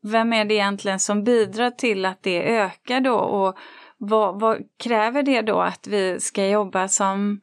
[0.03, 3.17] vem är det egentligen som bidrar till att det ökar då?
[3.17, 3.59] Och
[3.99, 7.41] vad, vad kräver det då att vi ska jobba som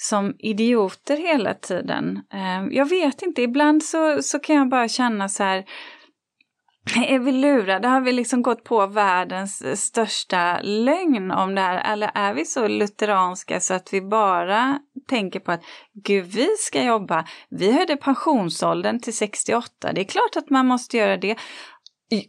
[0.00, 2.20] som idioter hela tiden.
[2.32, 5.64] Eh, jag vet inte, ibland så, så kan jag bara känna så här,
[7.08, 7.88] är vi lurade?
[7.88, 11.92] Har vi liksom gått på världens eh, största lögn om det här?
[11.92, 14.78] Eller är vi så lutheranska så att vi bara
[15.08, 15.62] tänker på att
[16.04, 17.24] gud, vi ska jobba.
[17.48, 19.92] Vi höjde pensionsåldern till 68.
[19.92, 21.36] Det är klart att man måste göra det.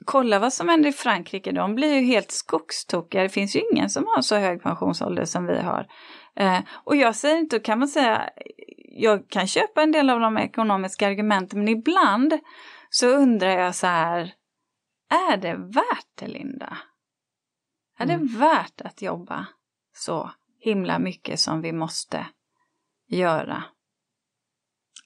[0.05, 3.23] Kolla vad som händer i Frankrike, de blir ju helt skogstokiga.
[3.23, 5.87] Det finns ju ingen som har så hög pensionsålder som vi har.
[6.35, 8.29] Eh, och jag säger inte, då kan man säga,
[8.91, 12.33] jag kan köpa en del av de ekonomiska argumenten, men ibland
[12.89, 14.33] så undrar jag så här,
[15.09, 16.77] är det värt det Linda?
[17.97, 18.27] Är mm.
[18.27, 19.47] det värt att jobba
[19.95, 22.27] så himla mycket som vi måste
[23.07, 23.63] göra?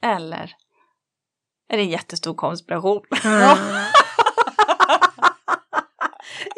[0.02, 0.56] Eller
[1.70, 3.02] är det en jättestor konspiration?
[3.24, 3.58] Mm.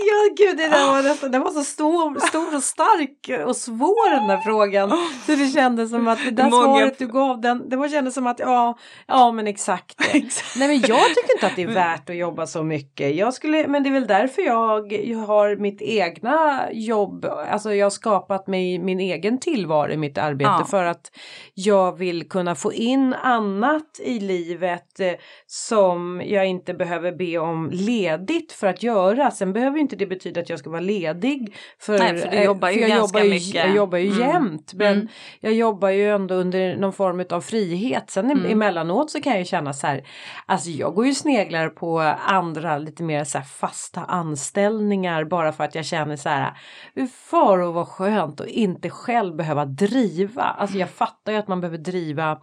[0.08, 4.16] Ja, gud, det där var nästan, den var så stor, stor och stark och svår
[4.16, 4.90] den där frågan.
[5.26, 6.64] Så det kändes som att det där Många...
[6.64, 8.78] svaret du gav, den, det var kändes som att ja,
[9.08, 10.00] ja men exakt.
[10.14, 13.16] Nej men jag tycker inte att det är värt att jobba så mycket.
[13.16, 17.86] Jag skulle, men det är väl därför jag, jag har mitt egna jobb, alltså jag
[17.86, 20.66] har skapat mig min egen tillvaro i mitt arbete ja.
[20.66, 21.12] för att
[21.54, 25.12] jag vill kunna få in annat i livet eh,
[25.48, 29.32] som jag inte behöver be om ledigt för att göra.
[29.32, 31.56] Sen behöver inte det betyda att jag ska vara ledig.
[31.80, 33.56] För, Nej, för du jobbar ju ganska jobbar ju, mycket.
[33.56, 34.20] Jag jobbar ju mm.
[34.20, 34.74] jämt.
[34.74, 35.08] Men mm.
[35.40, 38.12] jag jobbar ju ändå under någon form av frihet.
[38.12, 38.52] Sen mm.
[38.52, 40.08] emellanåt så kan jag ju känna så här.
[40.46, 45.24] Alltså jag går ju sneglar på andra lite mer så här fasta anställningar.
[45.24, 46.54] Bara för att jag känner så här.
[46.96, 50.44] Hur far och vad skönt att inte själv behöva driva.
[50.44, 52.42] Alltså jag fattar ju att man behöver driva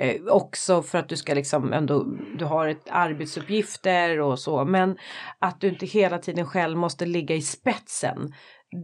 [0.00, 2.04] Eh, också för att du ska liksom ändå,
[2.38, 4.96] du har ett arbetsuppgifter och så men
[5.38, 8.34] att du inte hela tiden själv måste ligga i spetsen.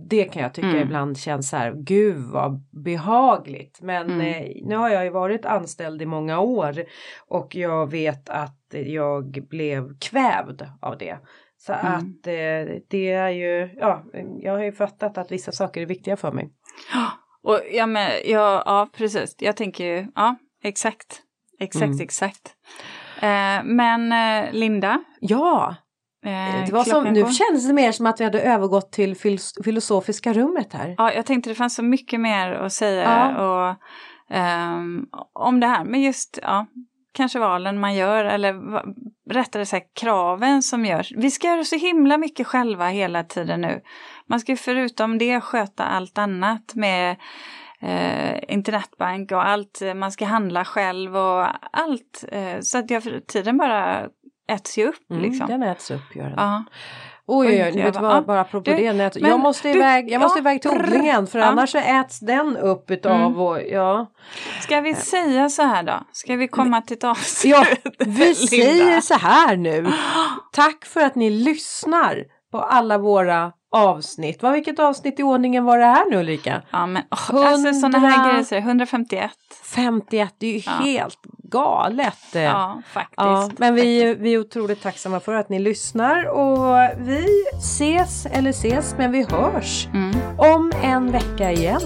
[0.09, 0.83] Det kan jag tycka mm.
[0.83, 3.79] ibland känns så här, gud vad behagligt.
[3.83, 4.21] Men mm.
[4.21, 6.85] eh, nu har jag ju varit anställd i många år
[7.29, 11.19] och jag vet att jag blev kvävd av det.
[11.57, 11.93] Så mm.
[11.93, 14.05] att eh, det är ju, ja,
[14.39, 16.51] jag har ju fattat att vissa saker är viktiga för mig.
[17.43, 21.21] Och ja, men, ja, ja precis, jag tänker ju, ja Exakt,
[21.61, 22.01] exakt, mm.
[22.01, 22.55] exakt.
[23.21, 25.01] Eh, men eh, Linda?
[25.21, 25.77] Ja?
[26.27, 27.31] Eh, Det var som, nu går.
[27.31, 30.95] kändes det mer som att vi hade övergått till fil- filosofiska rummet här.
[30.99, 33.03] Ja, jag tänkte det fanns så mycket mer att säga
[33.39, 33.69] Ja.
[33.71, 33.77] och,
[34.37, 36.67] ehm, om det här med just ja,
[37.15, 38.55] kanske valen man gör eller
[39.31, 41.13] rättare sagt kraven som görs.
[41.17, 43.81] Vi ska göra så himla mycket själva hela tiden nu.
[44.29, 47.17] Man ska förutom det sköta allt annat med
[47.83, 49.83] eh, internetbank och allt.
[49.83, 51.47] eh, Man ska handla själv och
[51.77, 52.25] allt.
[52.33, 54.07] Eh, så att jag, tiden bara
[54.53, 55.47] äts ju upp Mm, liksom.
[55.47, 56.35] Den äts upp gör den.
[56.37, 56.65] Ja.
[57.31, 58.93] Oj, oj, Oj, vet vad, bara apropå du, det.
[58.93, 61.45] nät- jag måste du, iväg, jag måste ja, iväg till odlingen för ja.
[61.45, 63.37] annars så äts den upp utav Mm.
[63.41, 64.07] och ja.
[64.61, 65.93] Ska vi säga så här då?
[66.13, 67.53] Ska vi komma till ett avslut?
[67.55, 67.65] Ja,
[67.99, 69.87] vi säger så här nu.
[70.53, 74.43] Tack för att ni lyssnar på alla våra avsnitt.
[74.43, 76.63] Vad, vilket avsnitt i ordningen var det här nu Ulrika?
[76.71, 79.31] Ja men oh, alltså sådana här grejer, så är det 151.
[79.65, 80.73] 51, det är ju Ja.
[80.73, 81.19] helt
[81.51, 82.19] galet.
[82.35, 83.15] Ja, faktiskt.
[83.17, 87.27] Ja, men vi, vi är otroligt tacksamma för att ni lyssnar och vi
[87.59, 90.15] ses, eller ses, men vi hörs Mm.
[90.39, 91.81] om en vecka igen.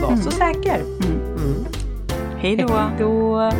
[0.00, 0.22] Var Mm.
[0.22, 0.74] så säker.
[0.80, 1.20] Mm.
[1.36, 1.66] Mm.
[2.38, 2.80] Hej då.
[2.98, 3.50] Då.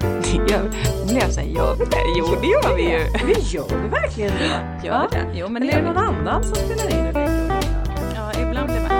[0.48, 0.60] Jag
[1.08, 1.86] blev såhär, gör det?
[2.18, 2.98] Jo, det gör vi ju.
[3.34, 4.86] Det gör vi verkligen det.
[4.86, 5.26] Gör vi det?
[5.34, 7.06] Jo, men det är det någon annan som spelar in?
[8.14, 8.95] Ja, ibland blir man